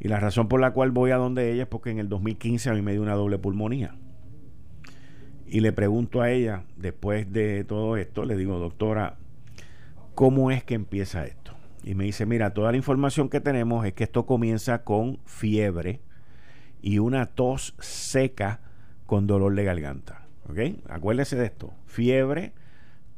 Y 0.00 0.08
la 0.08 0.18
razón 0.20 0.48
por 0.48 0.58
la 0.58 0.70
cual 0.70 0.90
voy 0.90 1.10
a 1.10 1.16
donde 1.16 1.52
ella 1.52 1.64
es 1.64 1.68
porque 1.68 1.90
en 1.90 1.98
el 1.98 2.08
2015 2.08 2.70
a 2.70 2.72
mí 2.72 2.80
me 2.80 2.92
dio 2.92 3.02
una 3.02 3.14
doble 3.14 3.36
pulmonía. 3.36 3.94
Y 5.46 5.60
le 5.60 5.72
pregunto 5.72 6.22
a 6.22 6.30
ella, 6.30 6.64
después 6.78 7.30
de 7.30 7.64
todo 7.64 7.98
esto, 7.98 8.24
le 8.24 8.36
digo, 8.38 8.58
doctora, 8.58 9.18
¿cómo 10.18 10.50
es 10.50 10.64
que 10.64 10.74
empieza 10.74 11.24
esto? 11.26 11.48
y 11.84 11.94
me 11.94 12.04
dice, 12.04 12.26
mira, 12.26 12.52
toda 12.52 12.72
la 12.72 12.76
información 12.76 13.28
que 13.28 13.40
tenemos 13.40 13.86
es 13.86 13.92
que 13.92 14.02
esto 14.04 14.26
comienza 14.26 14.82
con 14.82 15.20
fiebre 15.24 16.00
y 16.82 16.98
una 16.98 17.26
tos 17.26 17.74
seca 17.78 18.60
con 19.06 19.28
dolor 19.28 19.54
de 19.54 19.62
garganta. 19.64 20.26
¿Ok? 20.50 20.58
Acuérdese 20.90 21.36
de 21.36 21.46
esto. 21.46 21.72
Fiebre, 21.86 22.52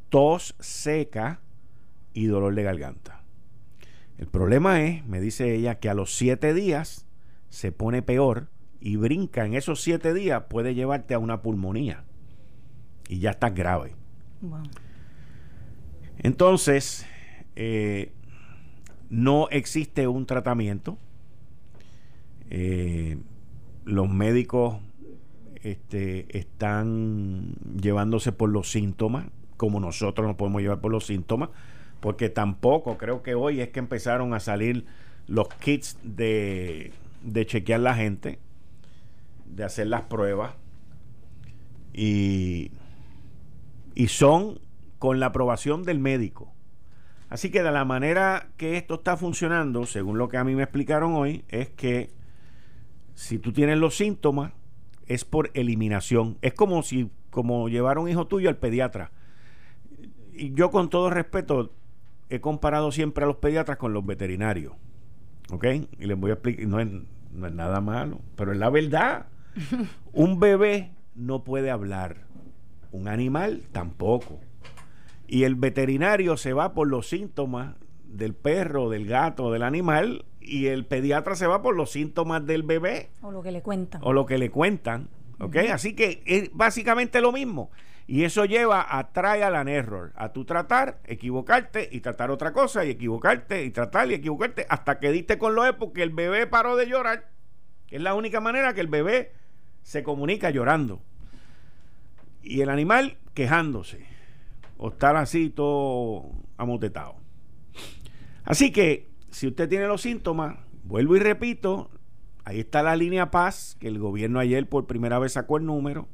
tos 0.08 0.54
seca 0.60 1.40
y 2.12 2.26
dolor 2.26 2.54
de 2.54 2.62
garganta. 2.64 3.22
El 4.18 4.26
problema 4.26 4.82
es, 4.82 5.04
me 5.06 5.20
dice 5.20 5.54
ella, 5.54 5.80
que 5.80 5.88
a 5.88 5.94
los 5.94 6.14
siete 6.14 6.52
días 6.52 7.06
se 7.48 7.72
pone 7.72 8.02
peor 8.02 8.50
y 8.78 8.96
brinca 8.96 9.46
en 9.46 9.54
esos 9.54 9.80
siete 9.80 10.12
días, 10.12 10.44
puede 10.50 10.74
llevarte 10.74 11.14
a 11.14 11.18
una 11.18 11.40
pulmonía. 11.40 12.04
Y 13.08 13.20
ya 13.20 13.30
está 13.30 13.50
grave. 13.50 13.94
Entonces, 16.22 17.06
eh, 17.56 18.12
no 19.08 19.48
existe 19.50 20.06
un 20.06 20.26
tratamiento. 20.26 20.98
Eh, 22.50 23.18
los 23.84 24.08
médicos 24.08 24.78
este, 25.62 26.26
están 26.38 27.54
llevándose 27.80 28.32
por 28.32 28.50
los 28.50 28.70
síntomas, 28.70 29.26
como 29.56 29.80
nosotros 29.80 30.26
nos 30.26 30.36
podemos 30.36 30.62
llevar 30.62 30.80
por 30.80 30.92
los 30.92 31.06
síntomas, 31.06 31.50
porque 32.00 32.28
tampoco 32.28 32.98
creo 32.98 33.22
que 33.22 33.34
hoy 33.34 33.60
es 33.60 33.68
que 33.70 33.78
empezaron 33.78 34.34
a 34.34 34.40
salir 34.40 34.86
los 35.26 35.48
kits 35.48 35.98
de, 36.02 36.92
de 37.22 37.46
chequear 37.46 37.80
la 37.80 37.94
gente, 37.94 38.38
de 39.46 39.64
hacer 39.64 39.86
las 39.86 40.02
pruebas, 40.02 40.54
y, 41.92 42.70
y 43.94 44.08
son 44.08 44.60
con 45.00 45.18
la 45.18 45.26
aprobación 45.26 45.82
del 45.82 45.98
médico. 45.98 46.52
Así 47.30 47.50
que 47.50 47.62
de 47.62 47.72
la 47.72 47.84
manera 47.84 48.50
que 48.58 48.76
esto 48.76 48.96
está 48.96 49.16
funcionando, 49.16 49.86
según 49.86 50.18
lo 50.18 50.28
que 50.28 50.36
a 50.36 50.44
mí 50.44 50.54
me 50.54 50.62
explicaron 50.62 51.14
hoy, 51.14 51.42
es 51.48 51.70
que 51.70 52.10
si 53.14 53.38
tú 53.38 53.52
tienes 53.52 53.78
los 53.78 53.96
síntomas, 53.96 54.52
es 55.06 55.24
por 55.24 55.50
eliminación. 55.54 56.36
Es 56.42 56.52
como 56.52 56.82
si 56.82 57.10
como 57.30 57.68
llevar 57.70 57.96
a 57.96 58.00
un 58.00 58.10
hijo 58.10 58.26
tuyo 58.26 58.50
al 58.50 58.58
pediatra. 58.58 59.10
Y 60.34 60.52
yo 60.52 60.70
con 60.70 60.90
todo 60.90 61.08
respeto 61.08 61.72
he 62.28 62.40
comparado 62.40 62.92
siempre 62.92 63.24
a 63.24 63.26
los 63.26 63.36
pediatras 63.36 63.78
con 63.78 63.94
los 63.94 64.04
veterinarios. 64.04 64.74
¿Ok? 65.50 65.64
Y 65.98 66.06
les 66.06 66.18
voy 66.18 66.30
a 66.30 66.34
explicar, 66.34 66.66
no 66.66 66.78
es, 66.78 66.88
no 67.32 67.46
es 67.46 67.52
nada 67.54 67.80
malo, 67.80 68.20
pero 68.36 68.52
es 68.52 68.58
la 68.58 68.68
verdad. 68.68 69.26
un 70.12 70.38
bebé 70.38 70.90
no 71.14 71.42
puede 71.42 71.70
hablar. 71.70 72.26
Un 72.92 73.08
animal 73.08 73.62
tampoco. 73.72 74.40
Y 75.30 75.44
el 75.44 75.54
veterinario 75.54 76.36
se 76.36 76.52
va 76.52 76.74
por 76.74 76.88
los 76.88 77.08
síntomas 77.08 77.76
del 78.02 78.34
perro, 78.34 78.90
del 78.90 79.06
gato, 79.06 79.52
del 79.52 79.62
animal, 79.62 80.24
y 80.40 80.66
el 80.66 80.84
pediatra 80.86 81.36
se 81.36 81.46
va 81.46 81.62
por 81.62 81.76
los 81.76 81.92
síntomas 81.92 82.44
del 82.44 82.64
bebé. 82.64 83.10
O 83.22 83.30
lo 83.30 83.40
que 83.40 83.52
le 83.52 83.62
cuentan. 83.62 84.00
O 84.02 84.12
lo 84.12 84.26
que 84.26 84.38
le 84.38 84.50
cuentan. 84.50 85.08
¿Ok? 85.38 85.54
Así 85.72 85.94
que 85.94 86.20
es 86.26 86.50
básicamente 86.52 87.20
lo 87.20 87.30
mismo. 87.30 87.70
Y 88.08 88.24
eso 88.24 88.44
lleva 88.44 88.84
a 88.98 89.12
trial 89.12 89.54
and 89.54 89.68
error, 89.68 90.10
a 90.16 90.32
tu 90.32 90.44
tratar, 90.44 90.98
equivocarte 91.04 91.88
y 91.92 92.00
tratar 92.00 92.32
otra 92.32 92.52
cosa, 92.52 92.84
y 92.84 92.90
equivocarte 92.90 93.62
y 93.62 93.70
tratar 93.70 94.10
y 94.10 94.14
equivocarte, 94.14 94.66
hasta 94.68 94.98
que 94.98 95.12
diste 95.12 95.38
con 95.38 95.54
lo 95.54 95.64
es 95.64 95.74
porque 95.74 96.02
el 96.02 96.10
bebé 96.10 96.48
paró 96.48 96.74
de 96.74 96.88
llorar. 96.88 97.28
es 97.88 98.00
la 98.00 98.14
única 98.14 98.40
manera 98.40 98.74
que 98.74 98.80
el 98.80 98.88
bebé 98.88 99.30
se 99.84 100.02
comunica 100.02 100.50
llorando. 100.50 101.00
Y 102.42 102.62
el 102.62 102.68
animal 102.68 103.16
quejándose 103.32 104.09
o 104.82 104.88
estar 104.88 105.14
así 105.16 105.50
todo 105.50 106.32
amotetado. 106.56 107.16
Así 108.44 108.72
que, 108.72 109.10
si 109.30 109.46
usted 109.46 109.68
tiene 109.68 109.86
los 109.86 110.00
síntomas, 110.00 110.56
vuelvo 110.84 111.16
y 111.16 111.18
repito, 111.18 111.90
ahí 112.44 112.60
está 112.60 112.82
la 112.82 112.96
línea 112.96 113.30
Paz, 113.30 113.76
que 113.78 113.88
el 113.88 113.98
gobierno 113.98 114.40
ayer 114.40 114.66
por 114.66 114.86
primera 114.86 115.18
vez 115.18 115.34
sacó 115.34 115.58
el 115.58 115.66
número. 115.66 116.08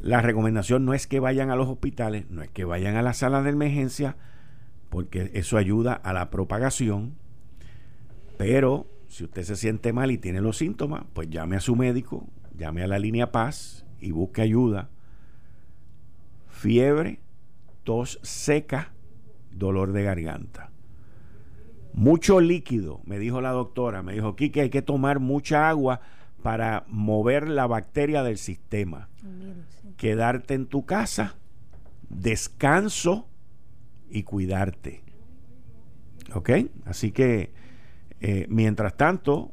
La 0.00 0.22
recomendación 0.22 0.86
no 0.86 0.94
es 0.94 1.06
que 1.06 1.20
vayan 1.20 1.50
a 1.50 1.56
los 1.56 1.68
hospitales, 1.68 2.30
no 2.30 2.42
es 2.42 2.48
que 2.48 2.64
vayan 2.64 2.96
a 2.96 3.02
las 3.02 3.18
salas 3.18 3.44
de 3.44 3.50
emergencia, 3.50 4.16
porque 4.88 5.30
eso 5.34 5.58
ayuda 5.58 5.92
a 5.92 6.14
la 6.14 6.30
propagación. 6.30 7.14
Pero 8.38 8.86
si 9.06 9.24
usted 9.24 9.42
se 9.42 9.56
siente 9.56 9.92
mal 9.92 10.10
y 10.10 10.16
tiene 10.16 10.40
los 10.40 10.56
síntomas, 10.56 11.04
pues 11.12 11.28
llame 11.28 11.56
a 11.56 11.60
su 11.60 11.76
médico, 11.76 12.26
llame 12.56 12.82
a 12.82 12.86
la 12.86 12.98
línea 12.98 13.32
Paz 13.32 13.84
y 14.00 14.12
busque 14.12 14.40
ayuda 14.40 14.88
fiebre, 16.66 17.20
tos 17.84 18.18
seca, 18.24 18.92
dolor 19.52 19.92
de 19.92 20.02
garganta. 20.02 20.72
Mucho 21.94 22.40
líquido, 22.40 23.02
me 23.04 23.20
dijo 23.20 23.40
la 23.40 23.52
doctora. 23.52 24.02
Me 24.02 24.14
dijo, 24.14 24.34
Kike, 24.34 24.62
hay 24.62 24.70
que 24.70 24.82
tomar 24.82 25.20
mucha 25.20 25.68
agua 25.68 26.00
para 26.42 26.84
mover 26.88 27.48
la 27.48 27.68
bacteria 27.68 28.24
del 28.24 28.36
sistema. 28.36 29.08
Quedarte 29.96 30.54
en 30.54 30.66
tu 30.66 30.84
casa, 30.84 31.36
descanso 32.08 33.28
y 34.10 34.24
cuidarte. 34.24 35.04
¿Ok? 36.34 36.50
Así 36.84 37.12
que, 37.12 37.52
eh, 38.20 38.46
mientras 38.48 38.96
tanto, 38.96 39.52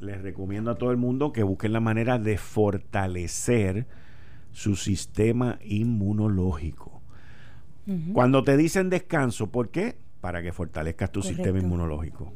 les 0.00 0.20
recomiendo 0.20 0.70
a 0.70 0.74
todo 0.74 0.90
el 0.90 0.98
mundo 0.98 1.32
que 1.32 1.44
busquen 1.44 1.72
la 1.72 1.80
manera 1.80 2.18
de 2.18 2.36
fortalecer 2.36 3.86
su 4.52 4.76
sistema 4.76 5.58
inmunológico. 5.64 7.00
Cuando 8.12 8.44
te 8.44 8.56
dicen 8.56 8.88
descanso, 8.88 9.50
¿por 9.50 9.70
qué? 9.70 9.96
Para 10.20 10.42
que 10.42 10.52
fortalezcas 10.52 11.10
tu 11.10 11.22
sistema 11.22 11.58
inmunológico. 11.58 12.32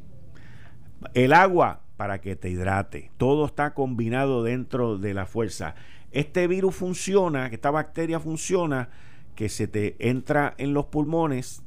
El 1.13 1.33
agua, 1.33 1.83
para 1.97 2.21
que 2.21 2.35
te 2.35 2.51
hidrate. 2.51 3.13
Todo 3.19 3.47
está 3.47 3.73
combinado 3.73 4.43
dentro 4.43 4.99
de 4.99 5.15
la 5.15 5.27
fuerza. 5.27 5.77
Este 6.11 6.49
virus 6.49 6.75
funciona, 6.75 7.47
esta 7.47 7.71
bacteria 7.71 8.19
funciona, 8.19 8.89
que 9.37 9.49
se 9.49 9.69
te 9.69 9.97
entra 10.09 10.55
en 10.59 10.75
los 10.75 10.87
pulmones, 10.87 11.63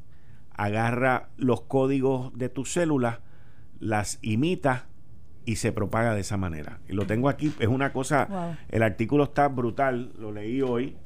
agarra 0.51 1.29
los 1.38 1.62
códigos 1.62 2.38
de 2.38 2.49
tus 2.49 2.73
células, 2.73 3.19
las 3.79 4.19
imita 4.21 4.88
y 5.47 5.55
se 5.55 5.71
propaga 5.71 6.13
de 6.13 6.19
esa 6.19 6.36
manera. 6.36 6.81
Y 6.89 6.91
lo 6.91 7.07
tengo 7.07 7.29
aquí, 7.29 7.53
es 7.60 7.69
una 7.69 7.93
cosa, 7.93 8.57
el 8.67 8.83
artículo 8.83 9.23
está 9.23 9.47
brutal, 9.47 10.12
lo 10.19 10.33
leí 10.33 10.62
hoy. 10.62 10.97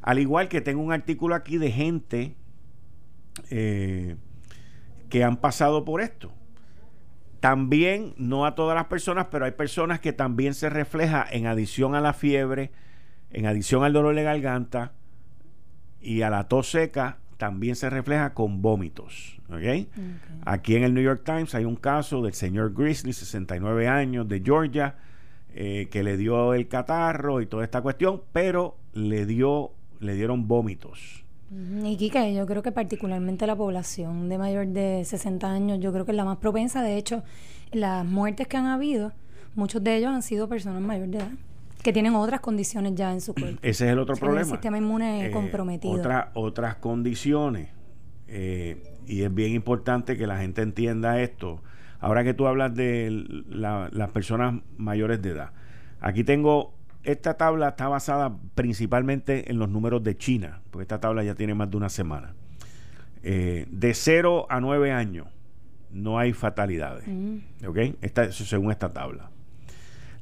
Al 0.00 0.18
igual 0.18 0.48
que 0.48 0.62
tengo 0.62 0.80
un 0.80 0.92
artículo 0.92 1.34
aquí 1.34 1.58
de 1.58 1.70
gente 1.70 2.36
eh, 3.50 4.16
que 5.10 5.22
han 5.22 5.36
pasado 5.36 5.84
por 5.84 6.00
esto. 6.00 6.32
También, 7.40 8.14
no 8.16 8.46
a 8.46 8.54
todas 8.54 8.74
las 8.74 8.86
personas, 8.86 9.26
pero 9.30 9.44
hay 9.44 9.50
personas 9.50 10.00
que 10.00 10.14
también 10.14 10.54
se 10.54 10.70
refleja 10.70 11.26
en 11.30 11.46
adición 11.46 11.94
a 11.94 12.00
la 12.00 12.14
fiebre, 12.14 12.72
en 13.30 13.44
adición 13.44 13.84
al 13.84 13.92
dolor 13.92 14.14
de 14.14 14.22
garganta 14.22 14.94
y 16.00 16.22
a 16.22 16.30
la 16.30 16.48
tos 16.48 16.70
seca, 16.70 17.18
también 17.36 17.76
se 17.76 17.90
refleja 17.90 18.34
con 18.34 18.62
vómitos. 18.62 19.38
Aquí 20.44 20.76
en 20.76 20.84
el 20.84 20.94
New 20.94 21.02
York 21.02 21.22
Times 21.24 21.54
hay 21.54 21.64
un 21.64 21.76
caso 21.76 22.22
del 22.22 22.34
señor 22.34 22.74
Grizzly, 22.74 23.12
69 23.12 23.88
años, 23.88 24.28
de 24.28 24.40
Georgia, 24.44 24.96
eh, 25.54 25.88
que 25.90 26.02
le 26.02 26.16
dio 26.16 26.54
el 26.54 26.68
catarro 26.68 27.40
y 27.40 27.46
toda 27.46 27.64
esta 27.64 27.80
cuestión, 27.80 28.22
pero 28.32 28.76
le 28.92 29.26
dio, 29.26 29.72
le 30.00 30.14
dieron 30.14 30.48
vómitos. 30.48 31.24
Y 31.84 31.96
Kika, 31.96 32.28
yo 32.28 32.44
creo 32.44 32.62
que 32.62 32.72
particularmente 32.72 33.46
la 33.46 33.54
población 33.54 34.28
de 34.28 34.36
mayor 34.36 34.66
de 34.66 35.04
60 35.04 35.48
años, 35.48 35.78
yo 35.80 35.92
creo 35.92 36.04
que 36.04 36.10
es 36.10 36.16
la 36.16 36.24
más 36.24 36.38
propensa. 36.38 36.82
De 36.82 36.96
hecho, 36.96 37.22
las 37.70 38.04
muertes 38.04 38.48
que 38.48 38.56
han 38.56 38.66
habido, 38.66 39.12
muchos 39.54 39.82
de 39.84 39.96
ellos 39.96 40.10
han 40.10 40.22
sido 40.22 40.48
personas 40.48 40.82
mayores 40.82 41.12
de 41.12 41.18
edad 41.18 41.30
que 41.86 41.92
tienen 41.92 42.16
otras 42.16 42.40
condiciones 42.40 42.96
ya 42.96 43.12
en 43.12 43.20
su 43.20 43.32
cuerpo. 43.40 43.60
Ese 43.62 43.86
es 43.86 43.92
el 43.92 44.00
otro 44.00 44.16
problema. 44.16 44.40
El 44.40 44.46
sistema 44.46 44.76
inmune 44.76 45.26
eh, 45.26 45.30
comprometido. 45.30 46.02
otras 46.34 46.74
condiciones. 46.76 47.68
Eh, 48.26 48.82
y 49.06 49.22
es 49.22 49.32
bien 49.32 49.52
importante 49.52 50.16
que 50.16 50.26
la 50.26 50.38
gente 50.38 50.62
entienda 50.62 51.20
esto. 51.20 51.62
Ahora 52.00 52.24
que 52.24 52.34
tú 52.34 52.48
hablas 52.48 52.74
de 52.74 53.24
las 53.48 54.10
personas 54.10 54.62
mayores 54.76 55.22
de 55.22 55.30
edad. 55.30 55.52
Aquí 56.00 56.24
tengo, 56.24 56.74
esta 57.04 57.34
tabla 57.34 57.68
está 57.68 57.86
basada 57.86 58.36
principalmente 58.56 59.50
en 59.50 59.60
los 59.60 59.68
números 59.68 60.02
de 60.02 60.16
China, 60.16 60.62
porque 60.72 60.82
esta 60.82 60.98
tabla 61.00 61.22
ya 61.22 61.36
tiene 61.36 61.54
más 61.54 61.70
de 61.70 61.76
una 61.76 61.88
semana. 61.88 62.34
Eh, 63.22 63.66
de 63.70 63.94
0 63.94 64.46
a 64.50 64.60
9 64.60 64.90
años 64.90 65.28
no 65.92 66.18
hay 66.18 66.32
fatalidades. 66.32 67.04
¿Ok? 67.64 67.78
Esta, 68.02 68.32
según 68.32 68.72
esta 68.72 68.92
tabla. 68.92 69.30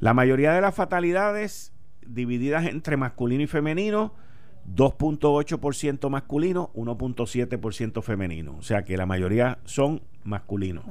La 0.04 0.12
mayoría 0.12 0.52
de 0.52 0.60
las 0.60 0.74
fatalidades 0.74 1.72
divididas 2.06 2.66
entre 2.66 2.98
masculino 2.98 3.42
y 3.42 3.46
femenino, 3.46 4.12
2.8% 4.76 6.10
masculino, 6.10 6.70
1.7% 6.74 8.02
femenino. 8.02 8.54
O 8.58 8.60
sea 8.60 8.82
que 8.82 8.98
la 8.98 9.06
mayoría 9.06 9.60
son 9.64 10.02
masculinos. 10.22 10.84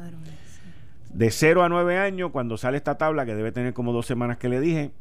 De 1.13 1.30
0 1.30 1.62
a 1.62 1.69
9 1.69 1.99
años, 1.99 2.32
cuando 2.32 2.58
sale 2.58 2.78
esta 2.78 2.97
tabla, 2.97 3.23
que 3.28 3.36
debe 3.36 3.52
tener 3.52 3.76
como 3.76 3.93
dos 3.93 4.08
semanas 4.08 4.39
que 4.39 4.49
le 4.49 4.60
dije, 4.60 4.93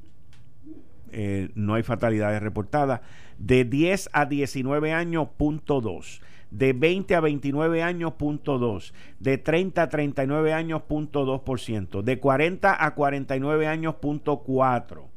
eh, 1.11 1.49
no 1.55 1.73
hay 1.73 1.83
fatalidades 1.83 2.43
reportadas. 2.43 3.01
De 3.39 3.65
10 3.65 4.11
a 4.13 4.27
19 4.27 4.93
años, 4.93 5.29
punto 5.39 5.81
2 5.81 6.21
de 6.53 6.73
20 6.75 7.15
a 7.15 7.21
29 7.21 7.83
años, 7.83 8.13
punto 8.15 8.59
2, 8.59 8.93
de 9.19 9.39
30 9.39 9.83
a 9.83 9.89
39 9.89 10.53
años, 10.53 10.83
punto 10.83 11.25
2%, 11.25 12.03
de 12.03 12.21
40 12.21 12.85
a 12.85 12.95
49 12.95 13.67
años, 13.67 13.95
punto 13.97 14.41
4. 14.41 15.09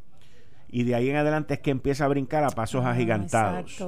Y 0.69 0.83
de 0.83 0.95
ahí 0.95 1.09
en 1.09 1.17
adelante 1.17 1.55
es 1.55 1.59
que 1.59 1.71
empieza 1.71 2.05
a 2.05 2.07
brincar 2.07 2.45
a 2.45 2.49
pasos 2.49 2.85
ah, 2.85 2.91
agigantados. 2.91 3.83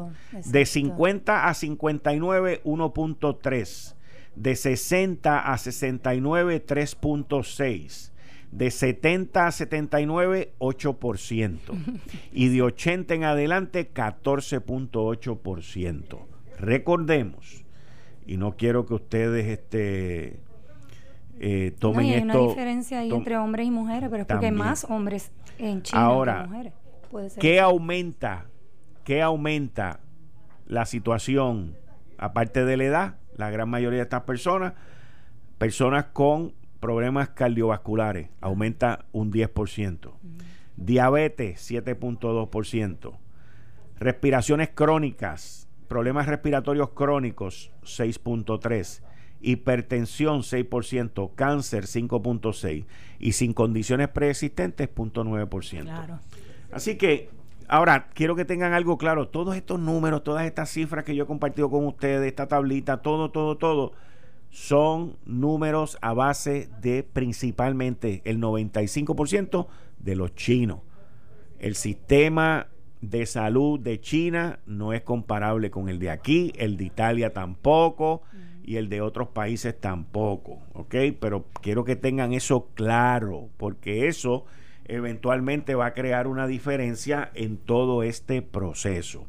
De 0.45 0.65
50 0.65 1.47
a 1.47 1.53
59, 1.53 2.63
1.3. 2.63 3.95
De 4.35 4.55
60 4.55 5.51
a 5.51 5.57
69, 5.57 6.65
3.6 6.65 8.11
de 8.49 8.71
70 8.71 9.47
a 9.47 9.51
79, 9.51 10.53
8%. 10.59 11.59
y 12.31 12.47
de 12.47 12.61
80 12.61 13.15
en 13.15 13.25
adelante, 13.25 13.91
14.8%. 13.93 16.36
Recordemos, 16.57 17.65
y 18.25 18.37
no 18.37 18.57
quiero 18.57 18.85
que 18.85 18.95
ustedes 18.95 19.47
este, 19.47 20.39
eh, 21.39 21.75
tomen 21.79 22.05
hay 22.05 22.21
una 22.21 22.37
diferencia 22.37 22.99
ahí 22.99 23.11
entre 23.11 23.37
hombres 23.37 23.67
y 23.67 23.71
mujeres, 23.71 24.09
pero 24.09 24.21
es 24.23 24.27
porque 24.27 24.47
hay 24.47 24.51
más 24.51 24.85
hombres 24.85 25.31
en 25.59 25.83
China 25.83 26.01
Ahora, 26.01 26.41
que 26.41 26.47
mujeres. 26.49 26.73
Puede 27.11 27.29
ser 27.29 27.41
¿qué 27.41 27.59
aumenta? 27.59 28.45
¿Qué 29.03 29.21
aumenta 29.21 29.99
la 30.65 30.85
situación? 30.85 31.75
Aparte 32.17 32.65
de 32.65 32.77
la 32.77 32.83
edad, 32.83 33.15
la 33.35 33.51
gran 33.51 33.69
mayoría 33.69 33.99
de 33.99 34.03
estas 34.03 34.23
personas, 34.23 34.73
personas 35.57 36.05
con 36.05 36.53
problemas 36.79 37.29
cardiovasculares, 37.29 38.29
aumenta 38.41 39.05
un 39.11 39.31
10%. 39.31 40.11
Diabetes, 40.75 41.71
7.2%. 41.71 43.17
Respiraciones 43.99 44.69
crónicas, 44.69 45.66
problemas 45.87 46.27
respiratorios 46.27 46.89
crónicos 46.91 47.71
6.3, 47.83 49.01
hipertensión 49.41 50.41
6%, 50.41 51.31
cáncer 51.35 51.85
5.6 51.85 52.85
y 53.19 53.31
sin 53.33 53.53
condiciones 53.53 54.09
preexistentes 54.09 54.89
0.9%. 54.93 55.83
Claro. 55.83 56.19
Así 56.71 56.97
que 56.97 57.29
ahora 57.67 58.09
quiero 58.13 58.35
que 58.35 58.45
tengan 58.45 58.73
algo 58.73 58.97
claro, 58.97 59.29
todos 59.29 59.55
estos 59.55 59.79
números, 59.79 60.23
todas 60.23 60.45
estas 60.45 60.69
cifras 60.69 61.03
que 61.03 61.15
yo 61.15 61.23
he 61.23 61.27
compartido 61.27 61.69
con 61.69 61.85
ustedes, 61.85 62.27
esta 62.27 62.47
tablita, 62.47 63.01
todo, 63.01 63.31
todo, 63.31 63.57
todo, 63.57 63.93
son 64.49 65.17
números 65.25 65.97
a 66.01 66.13
base 66.13 66.69
de 66.81 67.03
principalmente 67.03 68.21
el 68.25 68.39
95% 68.39 69.67
de 69.99 70.15
los 70.15 70.35
chinos. 70.35 70.79
El 71.59 71.75
sistema 71.75 72.67
de 73.09 73.25
salud 73.25 73.79
de 73.79 73.99
China 73.99 74.59
no 74.65 74.93
es 74.93 75.01
comparable 75.01 75.71
con 75.71 75.89
el 75.89 75.99
de 75.99 76.09
aquí, 76.09 76.53
el 76.57 76.77
de 76.77 76.85
Italia 76.85 77.33
tampoco 77.33 78.21
y 78.63 78.75
el 78.75 78.89
de 78.89 79.01
otros 79.01 79.29
países 79.29 79.79
tampoco, 79.79 80.59
¿ok? 80.73 80.95
Pero 81.19 81.45
quiero 81.61 81.85
que 81.85 81.95
tengan 81.95 82.33
eso 82.33 82.67
claro, 82.73 83.49
porque 83.57 84.07
eso 84.07 84.45
eventualmente 84.85 85.75
va 85.75 85.87
a 85.87 85.93
crear 85.93 86.27
una 86.27 86.47
diferencia 86.47 87.31
en 87.33 87.57
todo 87.57 88.03
este 88.03 88.41
proceso. 88.41 89.25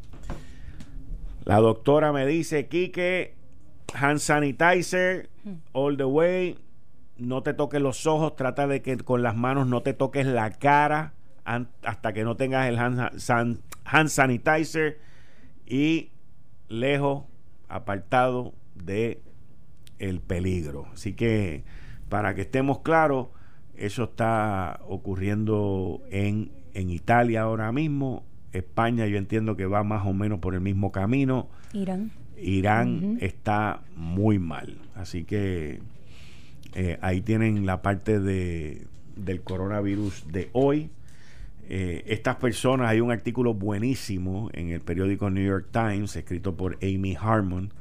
La 1.45 1.59
doctora 1.59 2.13
me 2.13 2.27
dice, 2.27 2.67
Kike, 2.67 3.35
hand 3.95 4.19
sanitizer, 4.19 5.31
all 5.73 5.97
the 5.97 6.05
way, 6.05 6.59
no 7.17 7.43
te 7.43 7.55
toques 7.55 7.81
los 7.81 8.07
ojos, 8.07 8.37
trata 8.37 8.67
de 8.67 8.83
que 8.83 8.97
con 8.99 9.23
las 9.23 9.37
manos 9.37 9.67
no 9.67 9.83
te 9.83 9.95
toques 9.95 10.27
la 10.27 10.51
cara 10.51 11.15
hasta 11.83 12.13
que 12.13 12.25
no 12.25 12.37
tengas 12.37 12.69
el 12.69 12.79
hand, 12.79 14.09
sanitizer 14.09 14.99
y 15.67 16.11
lejos, 16.69 17.25
apartado 17.69 18.55
de 18.75 19.23
el 19.99 20.21
peligro. 20.21 20.87
Así 20.93 21.15
que 21.15 21.65
para 22.09 22.35
que 22.35 22.43
estemos 22.43 22.81
claros, 22.81 23.29
eso 23.77 24.05
está 24.05 24.81
ocurriendo 24.87 26.03
en, 26.11 26.51
en 26.75 26.91
Italia 26.91 27.43
ahora 27.43 27.73
mismo. 27.73 28.25
España 28.53 29.07
yo 29.07 29.19
entiendo 29.19 29.57
que 29.57 29.67
va 29.67 29.83
más 29.85 30.07
o 30.07 30.13
menos 30.13 30.39
por 30.41 30.55
el 30.55 30.61
mismo 30.61 30.93
camino. 30.93 31.49
Irán. 31.73 32.11
Irán 32.37 33.19
está 33.21 33.83
muy 33.97 34.39
mal. 34.39 34.79
Así 34.95 35.25
que 35.25 35.81
eh, 36.75 36.99
ahí 37.03 37.21
tienen 37.21 37.67
la 37.67 37.83
parte 37.83 38.21
de, 38.21 38.87
del 39.17 39.43
coronavirus 39.43 40.27
de 40.31 40.49
hoy. 40.53 40.91
Eh, 41.71 42.03
estas 42.07 42.37
personas, 42.37 42.89
hay 42.89 43.03
un 43.03 43.13
artículo 43.13 43.53
buenísimo 43.53 44.49
en 44.55 44.71
el 44.71 44.81
periódico 44.81 45.29
New 45.29 45.45
York 45.45 45.69
Times, 45.71 46.17
escrito 46.17 46.57
por 46.57 46.79
Amy 46.81 47.15
Harmon, 47.21 47.75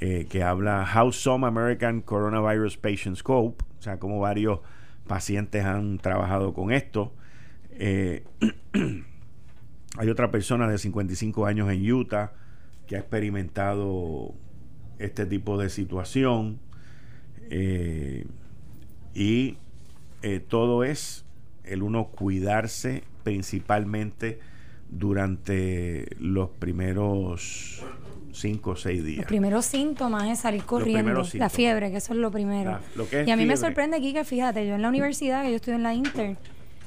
eh, 0.00 0.26
que 0.28 0.42
habla 0.42 0.86
How 0.94 1.10
Some 1.10 1.46
American 1.46 2.02
Coronavirus 2.02 2.76
Patients 2.76 3.22
Cope, 3.22 3.64
o 3.78 3.82
sea, 3.82 3.98
como 3.98 4.20
varios 4.20 4.60
pacientes 5.06 5.64
han 5.64 5.96
trabajado 5.96 6.52
con 6.52 6.70
esto. 6.70 7.14
Eh, 7.70 8.24
hay 9.96 10.08
otra 10.10 10.30
persona 10.30 10.68
de 10.68 10.76
55 10.76 11.46
años 11.46 11.70
en 11.72 11.90
Utah 11.90 12.34
que 12.86 12.96
ha 12.96 12.98
experimentado 12.98 14.34
este 14.98 15.24
tipo 15.24 15.56
de 15.56 15.70
situación. 15.70 16.60
Y 19.14 19.56
todo 20.48 20.84
es 20.84 21.24
el 21.70 21.82
uno 21.82 22.08
cuidarse 22.08 23.04
principalmente 23.22 24.38
durante 24.90 26.06
los 26.18 26.50
primeros 26.50 27.82
cinco 28.32 28.70
o 28.70 28.76
seis 28.76 29.04
días. 29.04 29.18
Los 29.18 29.26
primeros 29.26 29.64
síntomas 29.64 30.28
es 30.28 30.40
salir 30.40 30.64
corriendo, 30.64 31.22
la 31.34 31.48
fiebre, 31.48 31.90
que 31.90 31.98
eso 31.98 32.12
es 32.12 32.18
lo 32.18 32.30
primero. 32.30 32.78
y 33.26 33.30
a 33.30 33.36
mí 33.36 33.46
me 33.46 33.56
sorprende 33.56 33.96
aquí 33.96 34.12
que, 34.12 34.24
fíjate, 34.24 34.66
yo 34.66 34.74
en 34.74 34.82
la 34.82 34.88
universidad, 34.88 35.42
que 35.44 35.50
yo 35.50 35.56
estoy 35.56 35.74
en 35.74 35.82
la 35.82 35.94
Inter, 35.94 36.36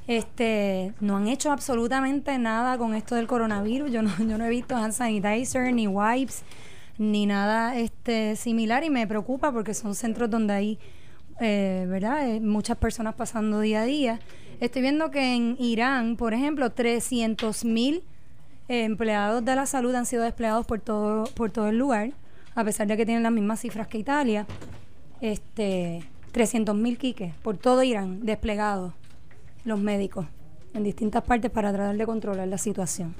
este, 0.08 0.94
no 1.00 1.18
han 1.18 1.28
hecho 1.28 1.52
absolutamente 1.52 2.38
nada 2.38 2.78
con 2.78 2.96
esto 2.96 3.16
del 3.16 3.28
coronavirus. 3.28 3.92
Yo 3.92 4.02
no, 4.02 4.12
yo 4.28 4.38
no 4.38 4.46
he 4.46 4.50
visto 4.50 4.76
hand 4.76 4.94
sanitizer, 4.94 5.74
ni 5.74 5.88
wipes, 5.88 6.44
ni 6.98 7.26
nada 7.26 7.78
este, 7.78 8.36
similar 8.36 8.84
y 8.84 8.90
me 8.90 9.08
preocupa 9.08 9.52
porque 9.52 9.74
son 9.74 9.96
centros 9.96 10.30
donde 10.30 10.54
hay, 10.54 10.80
eh, 11.40 11.86
¿verdad? 11.88 12.30
Eh, 12.30 12.40
muchas 12.40 12.78
personas 12.78 13.16
pasando 13.16 13.60
día 13.60 13.82
a 13.82 13.86
día. 13.86 14.20
Estoy 14.62 14.84
viendo 14.84 15.10
que 15.10 15.36
en 15.36 15.56
Irán, 15.58 16.18
por 16.18 16.36
ejemplo, 16.36 16.72
300 16.72 17.66
mil 17.66 18.04
empleados 18.68 19.44
de 19.44 19.56
la 19.56 19.66
salud 19.66 19.96
han 19.96 20.06
sido 20.06 20.22
desplegados 20.22 20.68
por 20.68 20.80
todo, 20.80 21.24
por 21.34 21.50
todo 21.50 21.70
el 21.70 21.80
lugar, 21.80 22.12
a 22.54 22.64
pesar 22.64 22.86
de 22.86 22.96
que 22.96 23.04
tienen 23.04 23.24
las 23.24 23.32
mismas 23.32 23.60
cifras 23.60 23.88
que 23.88 23.98
Italia. 23.98 24.46
Este, 25.20 26.04
300 26.32 26.76
mil 26.76 27.00
quiques 27.00 27.34
por 27.42 27.58
todo 27.58 27.82
Irán 27.82 28.24
desplegados, 28.24 28.94
los 29.66 29.80
médicos, 29.80 30.28
en 30.76 30.84
distintas 30.84 31.24
partes 31.24 31.50
para 31.50 31.74
tratar 31.74 31.98
de 31.98 32.06
controlar 32.06 32.48
la 32.48 32.60
situación. 32.60 33.16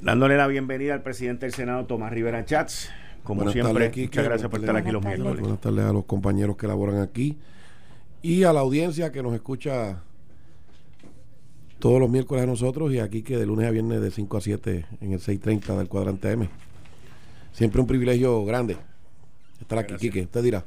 Dándole 0.00 0.38
la 0.38 0.46
bienvenida 0.46 0.94
al 0.94 1.02
presidente 1.02 1.44
del 1.44 1.54
Senado, 1.54 1.84
Tomás 1.84 2.10
Rivera 2.10 2.46
Chats. 2.46 2.88
Como 3.24 3.50
siempre, 3.50 3.92
muchas 3.94 4.24
gracias 4.24 4.50
por 4.50 4.60
estar 4.60 4.74
aquí 4.74 4.90
los 4.90 5.04
miércoles. 5.04 5.40
Buenas 5.40 5.60
tardes 5.60 5.84
a 5.84 5.92
los 5.92 6.06
compañeros 6.06 6.56
que 6.56 6.66
laboran 6.66 7.02
aquí 7.02 7.36
y 8.22 8.44
a 8.44 8.54
la 8.54 8.60
audiencia 8.60 9.12
que 9.12 9.22
nos 9.22 9.34
escucha 9.34 10.02
todos 11.84 12.00
los 12.00 12.08
miércoles 12.08 12.42
a 12.42 12.46
nosotros 12.46 12.94
y 12.94 12.98
aquí 12.98 13.20
que 13.20 13.36
de 13.36 13.44
lunes 13.44 13.68
a 13.68 13.70
viernes 13.70 14.00
de 14.00 14.10
5 14.10 14.38
a 14.38 14.40
7 14.40 14.86
en 15.02 15.12
el 15.12 15.20
630 15.20 15.76
del 15.76 15.86
cuadrante 15.86 16.32
M. 16.32 16.48
Siempre 17.52 17.78
un 17.78 17.86
privilegio 17.86 18.42
grande 18.46 18.78
estar 19.60 19.80
aquí, 19.80 19.94
Quique. 19.96 20.22
Usted 20.22 20.42
dirá. 20.42 20.64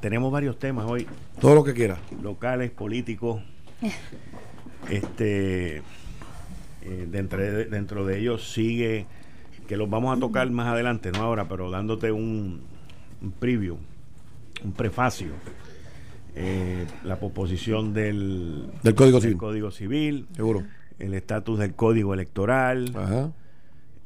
Tenemos 0.00 0.30
varios 0.30 0.56
temas 0.56 0.88
hoy. 0.88 1.04
Todo 1.40 1.56
lo 1.56 1.64
que 1.64 1.74
quiera. 1.74 1.98
Locales, 2.22 2.70
políticos. 2.70 3.42
este 4.88 5.78
eh, 5.78 7.08
dentro, 7.10 7.40
de, 7.40 7.64
dentro 7.64 8.06
de 8.06 8.20
ellos 8.20 8.52
sigue, 8.52 9.06
que 9.66 9.76
los 9.76 9.90
vamos 9.90 10.16
a 10.16 10.20
tocar 10.20 10.48
más 10.48 10.68
adelante, 10.68 11.10
no 11.10 11.22
ahora, 11.22 11.48
pero 11.48 11.72
dándote 11.72 12.12
un, 12.12 12.60
un 13.20 13.32
preview, 13.32 13.78
un 14.62 14.72
prefacio 14.74 15.32
eh, 16.40 16.86
la 17.04 17.18
proposición 17.18 17.92
del, 17.92 18.70
del, 18.82 18.94
Código, 18.94 19.20
Civil. 19.20 19.36
Código 19.36 19.70
Civil, 19.70 20.26
seguro, 20.32 20.62
el 20.98 21.14
estatus 21.14 21.58
del 21.58 21.74
Código 21.74 22.14
Electoral 22.14 22.92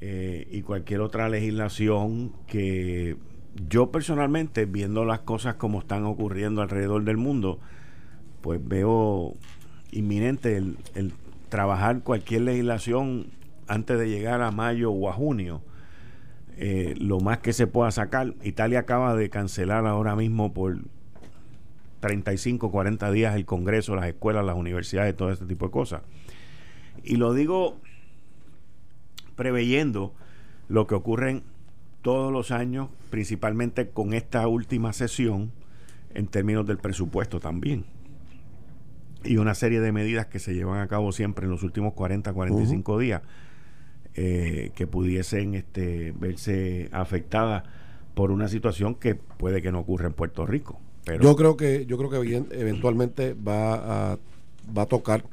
eh, 0.00 0.48
y 0.50 0.62
cualquier 0.62 1.00
otra 1.00 1.28
legislación 1.28 2.32
que 2.46 3.16
yo 3.68 3.90
personalmente, 3.90 4.64
viendo 4.64 5.04
las 5.04 5.20
cosas 5.20 5.56
como 5.56 5.80
están 5.80 6.04
ocurriendo 6.04 6.62
alrededor 6.62 7.04
del 7.04 7.18
mundo, 7.18 7.60
pues 8.40 8.60
veo 8.66 9.34
inminente 9.90 10.56
el, 10.56 10.78
el 10.94 11.12
trabajar 11.50 12.02
cualquier 12.02 12.42
legislación 12.42 13.26
antes 13.68 13.98
de 13.98 14.08
llegar 14.08 14.40
a 14.40 14.50
mayo 14.50 14.90
o 14.90 15.10
a 15.10 15.12
junio. 15.12 15.60
Eh, 16.56 16.94
lo 16.98 17.20
más 17.20 17.38
que 17.38 17.52
se 17.52 17.66
pueda 17.66 17.90
sacar. 17.90 18.34
Italia 18.42 18.80
acaba 18.80 19.14
de 19.16 19.30
cancelar 19.30 19.86
ahora 19.86 20.14
mismo 20.16 20.52
por 20.52 20.78
35, 22.02 22.72
40 22.72 23.12
días 23.12 23.36
el 23.36 23.46
Congreso, 23.46 23.94
las 23.94 24.06
escuelas, 24.06 24.44
las 24.44 24.56
universidades, 24.56 25.16
todo 25.16 25.30
este 25.30 25.46
tipo 25.46 25.66
de 25.66 25.70
cosas. 25.70 26.02
Y 27.04 27.16
lo 27.16 27.32
digo 27.32 27.78
preveyendo 29.36 30.12
lo 30.68 30.86
que 30.88 30.96
ocurre 30.96 31.42
todos 32.02 32.32
los 32.32 32.50
años, 32.50 32.88
principalmente 33.10 33.88
con 33.88 34.14
esta 34.14 34.46
última 34.48 34.92
sesión, 34.92 35.52
en 36.12 36.26
términos 36.26 36.66
del 36.66 36.76
presupuesto 36.76 37.38
también. 37.38 37.84
Y 39.24 39.36
una 39.36 39.54
serie 39.54 39.80
de 39.80 39.92
medidas 39.92 40.26
que 40.26 40.40
se 40.40 40.54
llevan 40.54 40.80
a 40.80 40.88
cabo 40.88 41.12
siempre 41.12 41.44
en 41.44 41.52
los 41.52 41.62
últimos 41.62 41.94
40, 41.94 42.32
45 42.32 42.98
días, 42.98 43.22
eh, 44.14 44.72
que 44.74 44.88
pudiesen 44.88 45.54
este, 45.54 46.12
verse 46.18 46.88
afectadas 46.90 47.62
por 48.14 48.32
una 48.32 48.48
situación 48.48 48.96
que 48.96 49.14
puede 49.14 49.62
que 49.62 49.70
no 49.70 49.78
ocurra 49.78 50.08
en 50.08 50.14
Puerto 50.14 50.44
Rico 50.44 50.80
yo 51.20 51.36
creo 51.36 51.56
que 51.56 51.86
yo 51.86 51.98
creo 51.98 52.10
que 52.10 52.44
eventualmente 52.58 53.34
va 53.34 54.12
a, 54.12 54.18
va 54.76 54.82
a 54.82 54.86
tocar 54.86 55.24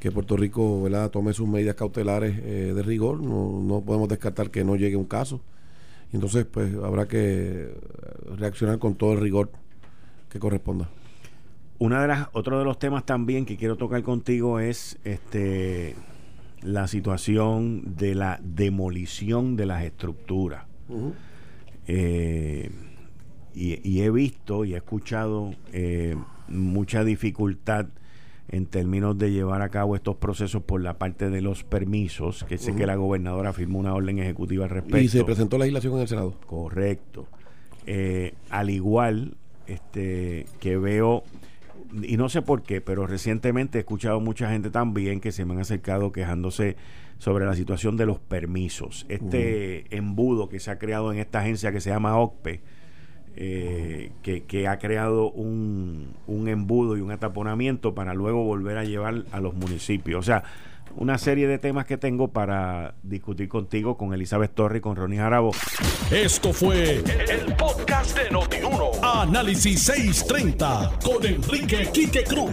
que 0.00 0.12
Puerto 0.12 0.36
Rico 0.36 0.82
¿verdad? 0.82 1.10
tome 1.10 1.32
sus 1.32 1.48
medidas 1.48 1.74
cautelares 1.74 2.38
eh, 2.38 2.72
de 2.74 2.82
rigor. 2.82 3.20
No, 3.20 3.60
no 3.62 3.80
podemos 3.82 4.08
descartar 4.08 4.50
que 4.50 4.64
no 4.64 4.76
llegue 4.76 4.96
un 4.96 5.06
caso. 5.06 5.40
Entonces, 6.12 6.46
pues 6.46 6.74
habrá 6.76 7.06
que 7.06 7.74
reaccionar 8.36 8.78
con 8.78 8.94
todo 8.94 9.12
el 9.12 9.20
rigor 9.20 9.50
que 10.30 10.38
corresponda. 10.38 10.88
Una 11.78 12.02
de 12.02 12.08
las, 12.08 12.28
otro 12.32 12.58
de 12.58 12.64
los 12.64 12.78
temas 12.78 13.04
también 13.04 13.44
que 13.44 13.56
quiero 13.56 13.76
tocar 13.76 14.02
contigo 14.02 14.58
es 14.58 14.98
este 15.04 15.94
la 16.62 16.88
situación 16.88 17.94
de 17.96 18.16
la 18.16 18.40
demolición 18.42 19.56
de 19.56 19.66
las 19.66 19.84
estructuras. 19.84 20.64
eh, 21.86 22.70
y, 23.54 24.00
he 24.00 24.10
visto 24.10 24.64
y 24.64 24.74
he 24.74 24.76
escuchado 24.76 25.54
eh, 25.72 26.16
mucha 26.48 27.04
dificultad 27.04 27.86
en 28.50 28.66
términos 28.66 29.18
de 29.18 29.30
llevar 29.30 29.62
a 29.62 29.68
cabo 29.68 29.94
estos 29.94 30.16
procesos 30.16 30.62
por 30.62 30.80
la 30.80 30.98
parte 30.98 31.28
de 31.28 31.42
los 31.42 31.64
permisos, 31.64 32.44
que 32.44 32.56
sé 32.56 32.74
que 32.74 32.86
la 32.86 32.96
gobernadora 32.96 33.52
firmó 33.52 33.78
una 33.78 33.94
orden 33.94 34.18
ejecutiva 34.18 34.64
al 34.64 34.70
respecto. 34.70 34.98
Y 34.98 35.08
se 35.08 35.24
presentó 35.24 35.58
legislación 35.58 35.94
en 35.94 36.00
el 36.00 36.08
Senado. 36.08 36.34
Correcto. 36.46 37.26
Eh, 37.86 38.34
al 38.48 38.70
igual 38.70 39.36
este, 39.66 40.46
que 40.60 40.78
veo, 40.78 41.24
y 42.02 42.16
no 42.16 42.30
sé 42.30 42.40
por 42.40 42.62
qué, 42.62 42.80
pero 42.80 43.06
recientemente 43.06 43.78
he 43.78 43.80
escuchado 43.80 44.20
mucha 44.20 44.50
gente 44.50 44.70
también 44.70 45.20
que 45.20 45.30
se 45.30 45.44
me 45.44 45.52
han 45.52 45.60
acercado 45.60 46.10
quejándose 46.10 46.76
sobre 47.18 47.44
la 47.44 47.54
situación 47.54 47.96
de 47.96 48.06
los 48.06 48.18
permisos. 48.18 49.04
Este 49.08 49.94
embudo 49.94 50.48
que 50.48 50.60
se 50.60 50.70
ha 50.70 50.78
creado 50.78 51.12
en 51.12 51.18
esta 51.18 51.40
agencia 51.40 51.70
que 51.70 51.80
se 51.80 51.90
llama 51.90 52.18
OCPE, 52.18 52.62
eh, 53.40 54.10
que, 54.22 54.66
ha 54.66 54.80
creado 54.80 55.30
un, 55.30 56.08
un, 56.26 56.48
embudo 56.48 56.96
y 56.96 57.00
un 57.00 57.12
ataponamiento 57.12 57.94
para 57.94 58.12
luego 58.12 58.42
volver 58.42 58.78
a 58.78 58.82
llevar 58.82 59.26
a 59.30 59.38
los 59.38 59.54
municipios. 59.54 60.18
O 60.18 60.22
sea, 60.24 60.42
una 60.96 61.18
serie 61.18 61.46
de 61.46 61.58
temas 61.58 61.86
que 61.86 61.96
tengo 61.96 62.32
para 62.32 62.94
discutir 63.04 63.48
contigo, 63.48 63.96
con 63.96 64.12
Elizabeth 64.12 64.52
Torre 64.52 64.78
y 64.78 64.80
con 64.80 64.96
Ronnie 64.96 65.18
Jarabo. 65.20 65.52
Esto 66.10 66.52
fue 66.52 66.96
el, 66.96 67.54
podcast 67.54 68.18
de 68.18 68.28
Notiuno. 68.28 68.90
Análisis 69.02 69.84
630 69.84 70.98
con 71.04 71.24
Enrique 71.24 71.88
Quique 71.92 72.24
Cruz. 72.24 72.50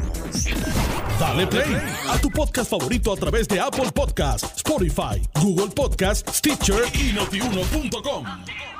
Dale 1.19 1.47
play 1.47 1.81
a 2.09 2.19
tu 2.19 2.29
podcast 2.29 2.69
favorito 2.69 3.11
a 3.11 3.15
través 3.15 3.47
de 3.47 3.59
Apple 3.59 3.91
Podcasts, 3.91 4.57
Spotify, 4.57 5.19
Google 5.41 5.73
Podcasts, 5.75 6.38
Stitcher 6.38 6.83
y 6.93 7.11
notiuno.com. 7.13 8.74